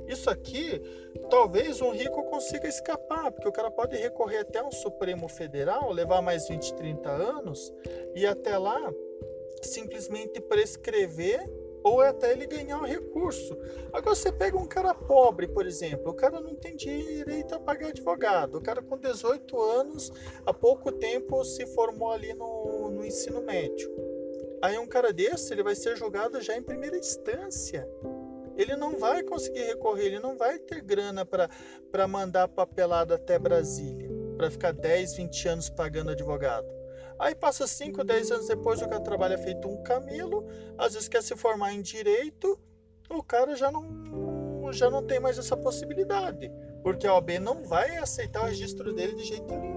Isso 0.08 0.30
aqui, 0.30 0.82
talvez 1.30 1.82
um 1.82 1.92
rico 1.92 2.24
consiga 2.24 2.68
escapar, 2.68 3.32
porque 3.32 3.48
o 3.48 3.52
cara 3.52 3.70
pode 3.70 3.98
recorrer 3.98 4.40
até 4.40 4.64
um 4.64 4.72
Supremo 4.72 5.28
Federal, 5.28 5.92
levar 5.92 6.22
mais 6.22 6.48
20, 6.48 6.74
30 6.76 7.10
anos 7.10 7.74
e 8.16 8.26
até 8.26 8.58
lá 8.58 8.92
simplesmente 9.62 10.40
prescrever 10.40 11.42
ou 11.84 12.02
até 12.02 12.32
ele 12.32 12.46
ganhar 12.46 12.80
o 12.80 12.82
um 12.82 12.86
recurso. 12.86 13.58
Agora 13.94 14.16
você 14.16 14.32
pega 14.32 14.58
um 14.58 14.68
cara 14.68 14.94
pobre, 14.94 15.48
por 15.48 15.66
exemplo, 15.66 16.12
o 16.12 16.14
cara 16.14 16.40
não 16.42 16.56
tem 16.56 16.76
direito 16.76 17.56
a 17.56 17.60
pagar 17.60 17.90
advogado. 17.90 18.58
O 18.58 18.62
cara 18.62 18.82
com 18.82 18.98
18 18.98 19.62
anos, 19.62 20.12
há 20.46 20.54
pouco 20.54 20.92
tempo 20.92 21.44
se 21.46 21.66
formou 21.68 22.12
ali 22.12 22.34
no, 22.34 22.90
no 22.92 23.06
ensino 23.06 23.42
médio. 23.42 23.90
Aí 24.62 24.78
um 24.78 24.88
cara 24.88 25.14
desse, 25.14 25.54
ele 25.54 25.64
vai 25.64 25.76
ser 25.76 25.96
julgado 25.96 26.42
já 26.42 26.58
em 26.58 26.64
primeira 26.64 26.98
instância. 26.98 27.88
Ele 28.58 28.76
não 28.76 28.98
vai 28.98 29.24
conseguir 29.24 29.64
recorrer, 29.64 30.08
ele 30.08 30.20
não 30.20 30.36
vai 30.36 30.58
ter 30.58 30.82
grana 30.82 31.26
para 31.26 32.08
mandar 32.08 32.48
papelada 32.48 33.16
até 33.16 33.38
Brasília, 33.38 34.10
para 34.36 34.50
ficar 34.50 34.74
10, 34.74 35.16
20 35.16 35.48
anos 35.48 35.70
pagando 35.70 36.12
advogado. 36.12 36.68
Aí 37.20 37.34
passa 37.34 37.66
5, 37.66 38.04
10 38.04 38.32
anos 38.32 38.48
depois, 38.48 38.82
o 38.82 38.88
cara 38.88 39.02
trabalha 39.02 39.38
feito 39.38 39.68
um 39.68 39.82
camelo, 39.84 40.46
às 40.78 40.94
vezes 40.94 41.08
quer 41.08 41.24
se 41.24 41.36
formar 41.36 41.74
em 41.74 41.82
direito, 41.82 42.60
o 43.10 43.24
cara 43.24 43.56
já 43.56 43.72
não, 43.72 44.72
já 44.72 44.90
não 44.90 45.04
tem 45.04 45.20
mais 45.20 45.38
essa 45.38 45.56
possibilidade, 45.56 46.52
porque 46.84 47.08
a 47.08 47.14
OAB 47.14 47.40
não 47.40 47.64
vai 47.64 47.98
aceitar 47.98 48.44
o 48.44 48.48
registro 48.48 48.94
dele 48.94 49.16
de 49.16 49.24
jeito 49.24 49.54
nenhum. 49.56 49.77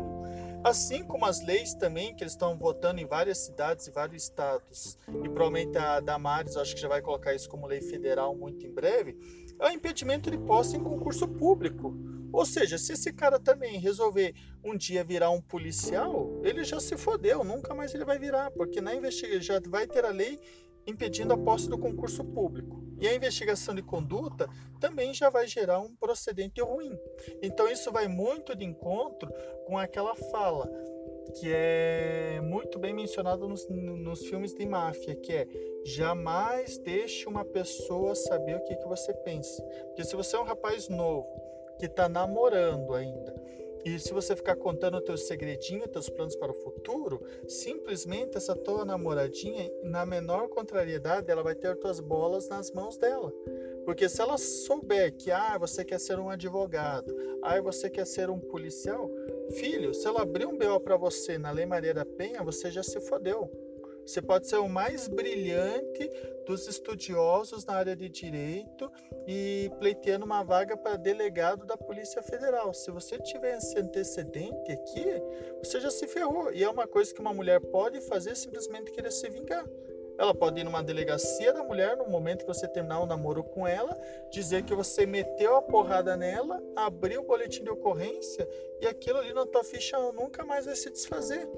Assim 0.63 1.03
como 1.03 1.25
as 1.25 1.43
leis 1.43 1.73
também, 1.73 2.15
que 2.15 2.23
eles 2.23 2.35
estão 2.35 2.59
votando 2.59 3.01
em 3.01 3.07
várias 3.07 3.39
cidades 3.39 3.87
e 3.87 3.91
vários 3.91 4.25
estados, 4.25 4.99
e 5.09 5.29
provavelmente 5.31 5.79
a 5.79 6.01
Damares 6.01 6.55
acho 6.55 6.75
que 6.75 6.81
já 6.83 6.89
vai 6.89 7.01
colocar 7.01 7.35
isso 7.35 7.49
como 7.49 7.67
lei 7.67 7.81
federal 7.81 8.37
muito 8.37 8.67
em 8.67 8.71
breve, 8.71 9.17
é 9.59 9.69
o 9.69 9.71
impedimento 9.71 10.31
de 10.31 10.37
posse 10.37 10.77
em 10.77 10.83
concurso 10.83 11.27
público. 11.27 11.95
Ou 12.31 12.45
seja, 12.45 12.77
se 12.77 12.93
esse 12.93 13.11
cara 13.11 13.41
também 13.41 13.79
resolver 13.79 14.35
um 14.63 14.77
dia 14.77 15.03
virar 15.03 15.31
um 15.31 15.41
policial, 15.41 16.41
ele 16.45 16.63
já 16.63 16.79
se 16.79 16.95
fodeu, 16.95 17.43
nunca 17.43 17.75
mais 17.75 17.95
ele 17.95 18.05
vai 18.05 18.19
virar, 18.19 18.51
porque 18.51 18.83
na 18.83 18.95
investigação 18.95 19.41
já 19.41 19.61
vai 19.67 19.87
ter 19.87 20.05
a 20.05 20.11
lei 20.11 20.39
impedindo 20.87 21.33
a 21.33 21.39
posse 21.39 21.71
do 21.71 21.79
concurso 21.79 22.23
público. 22.23 22.90
E 23.01 23.09
a 23.09 23.15
investigação 23.15 23.75
de 23.75 23.83
conduta 23.83 24.49
também 24.79 25.15
já 25.15 25.31
vai 25.31 25.47
gerar 25.47 25.81
um 25.81 25.95
procedente 25.97 26.61
ruim. 26.61 26.97
Então 27.43 27.69
isso 27.69 27.91
vai 27.91 28.07
muito 28.07 28.55
de 28.55 28.65
encontro 28.65 29.33
com 29.67 29.79
aquela 29.79 30.15
fala 30.15 30.71
que 31.39 31.53
é 31.53 32.41
muito 32.43 32.79
bem 32.79 32.93
mencionado 32.93 33.49
nos, 33.49 33.69
nos 33.69 34.27
filmes 34.27 34.53
de 34.53 34.67
máfia, 34.67 35.15
que 35.15 35.33
é 35.33 35.47
jamais 35.85 36.79
deixe 36.79 37.29
uma 37.29 37.45
pessoa 37.45 38.15
saber 38.15 38.57
o 38.57 38.65
que, 38.65 38.75
que 38.75 38.89
você 38.89 39.15
pensa. 39.15 39.63
Porque 39.87 40.05
se 40.05 40.17
você 40.17 40.37
é 40.37 40.41
um 40.41 40.45
rapaz 40.45 40.89
novo 40.89 41.29
que 41.79 41.87
está 41.87 42.09
namorando 42.09 42.95
ainda 42.95 43.35
e 43.85 43.99
se 43.99 44.13
você 44.13 44.37
ficar 44.37 44.57
contando 44.57 44.99
o 44.99 45.01
teu 45.01 45.17
segredinho, 45.17 45.89
teus 45.89 46.09
planos 46.09 46.37
para 46.37 46.53
o 46.53 46.55
futuro, 46.55 47.23
simplesmente 47.49 48.37
essa 48.37 48.55
tua 48.55 48.85
namoradinha, 48.85 49.71
na 49.83 50.05
menor 50.05 50.49
contrariedade, 50.49 51.31
ela 51.31 51.43
vai 51.43 51.55
ter 51.55 51.77
tuas 51.77 52.01
bolas 52.01 52.49
nas 52.49 52.71
mãos 52.73 52.97
dela. 52.97 53.33
Porque 53.85 54.09
se 54.09 54.21
ela 54.21 54.37
souber 54.37 55.13
que 55.17 55.31
ah, 55.31 55.57
você 55.59 55.85
quer 55.85 55.99
ser 55.99 56.19
um 56.19 56.29
advogado, 56.29 57.15
ah, 57.43 57.61
você 57.61 57.89
quer 57.89 58.07
ser 58.07 58.29
um 58.29 58.39
policial, 58.39 59.11
filho, 59.53 59.95
se 59.95 60.07
ela 60.07 60.23
abrir 60.23 60.47
um 60.47 60.57
BO 60.57 60.81
para 60.81 60.97
você 60.97 61.39
na 61.39 61.51
Lei 61.51 61.67
Maria 61.67 61.95
da 61.95 62.05
Penha, 62.05 62.43
você 62.43 62.71
já 62.71 62.83
se 62.83 63.01
fodeu. 63.01 63.51
Você 64.11 64.21
pode 64.21 64.49
ser 64.49 64.57
o 64.57 64.69
mais 64.69 65.07
brilhante 65.07 66.11
dos 66.45 66.67
estudiosos 66.67 67.65
na 67.65 67.75
área 67.75 67.95
de 67.95 68.09
direito 68.09 68.91
e 69.25 69.71
pleiteando 69.79 70.27
uma 70.27 70.43
vaga 70.43 70.77
para 70.77 70.97
delegado 70.97 71.65
da 71.65 71.77
Polícia 71.77 72.21
Federal. 72.21 72.75
Se 72.75 72.91
você 72.91 73.21
tiver 73.21 73.59
esse 73.59 73.79
antecedente 73.79 74.73
aqui, 74.73 75.05
você 75.63 75.79
já 75.79 75.93
se 75.93 76.09
ferrou. 76.09 76.53
E 76.53 76.65
é 76.65 76.69
uma 76.69 76.89
coisa 76.89 77.15
que 77.15 77.21
uma 77.21 77.33
mulher 77.33 77.61
pode 77.61 78.01
fazer 78.01 78.35
simplesmente 78.35 78.91
querer 78.91 79.13
se 79.13 79.31
vingar. 79.31 79.65
Ela 80.19 80.35
pode 80.35 80.61
ir 80.61 80.65
numa 80.65 80.83
delegacia 80.83 81.53
da 81.53 81.63
mulher 81.63 81.97
no 81.97 82.09
momento 82.09 82.41
que 82.41 82.53
você 82.53 82.67
terminar 82.67 82.99
o 82.99 83.07
namoro 83.07 83.45
com 83.45 83.65
ela, 83.65 83.97
dizer 84.33 84.65
que 84.65 84.75
você 84.75 85.07
meteu 85.07 85.55
a 85.55 85.63
porrada 85.63 86.17
nela, 86.17 86.61
abriu 86.75 87.21
o 87.21 87.27
boletim 87.27 87.63
de 87.63 87.71
ocorrência 87.71 88.47
e 88.81 88.89
aquilo 88.89 89.19
ali 89.19 89.33
na 89.33 89.47
tua 89.47 89.63
ficha 89.63 89.97
nunca 90.13 90.45
mais 90.45 90.67
vai 90.67 90.75
se 90.75 90.91
desfazer. 90.91 91.49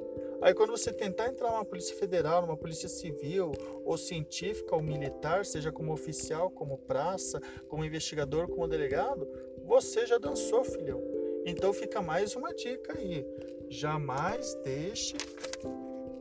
Aí 0.42 0.52
quando 0.52 0.70
você 0.70 0.92
tentar 0.92 1.28
entrar 1.28 1.52
numa 1.52 1.64
polícia 1.64 1.94
federal, 1.96 2.42
numa 2.42 2.56
polícia 2.56 2.88
civil, 2.88 3.52
ou 3.84 3.96
científica, 3.96 4.74
ou 4.74 4.82
militar, 4.82 5.46
seja 5.46 5.70
como 5.70 5.92
oficial, 5.92 6.50
como 6.50 6.78
praça, 6.78 7.40
como 7.68 7.84
investigador, 7.84 8.48
como 8.48 8.66
delegado, 8.66 9.28
você 9.64 10.04
já 10.04 10.18
dançou, 10.18 10.64
filhão. 10.64 11.00
Então 11.46 11.72
fica 11.72 12.02
mais 12.02 12.34
uma 12.34 12.52
dica 12.52 12.98
aí. 12.98 13.24
Jamais 13.68 14.54
deixe 14.64 15.16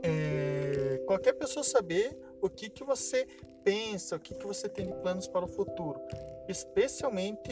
é, 0.03 1.01
qualquer 1.05 1.34
pessoa 1.34 1.63
saber 1.63 2.15
o 2.41 2.49
que, 2.49 2.69
que 2.69 2.84
você 2.84 3.25
pensa, 3.63 4.15
o 4.15 4.19
que, 4.19 4.36
que 4.36 4.45
você 4.45 4.69
tem 4.69 4.88
de 4.88 4.93
planos 5.01 5.27
para 5.27 5.45
o 5.45 5.47
futuro, 5.47 5.99
especialmente 6.47 7.51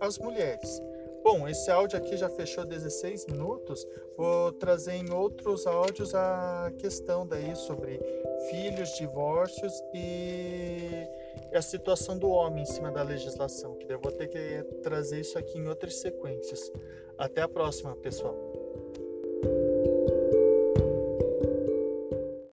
as 0.00 0.18
mulheres. 0.18 0.80
Bom, 1.22 1.48
esse 1.48 1.70
áudio 1.70 1.96
aqui 1.96 2.16
já 2.16 2.28
fechou 2.28 2.64
16 2.64 3.26
minutos. 3.26 3.86
Vou 4.16 4.52
trazer 4.52 4.94
em 4.94 5.12
outros 5.12 5.66
áudios 5.66 6.14
a 6.14 6.72
questão 6.78 7.26
daí 7.26 7.54
sobre 7.54 8.00
filhos, 8.50 8.90
divórcios 8.96 9.72
e 9.94 11.06
a 11.54 11.62
situação 11.62 12.18
do 12.18 12.28
homem 12.28 12.62
em 12.62 12.66
cima 12.66 12.90
da 12.90 13.02
legislação. 13.02 13.76
Que 13.76 13.92
eu 13.92 14.00
vou 14.00 14.10
ter 14.10 14.26
que 14.28 14.64
trazer 14.82 15.20
isso 15.20 15.38
aqui 15.38 15.58
em 15.58 15.68
outras 15.68 15.96
sequências. 15.96 16.72
Até 17.16 17.42
a 17.42 17.48
próxima, 17.48 17.94
pessoal. 17.94 18.36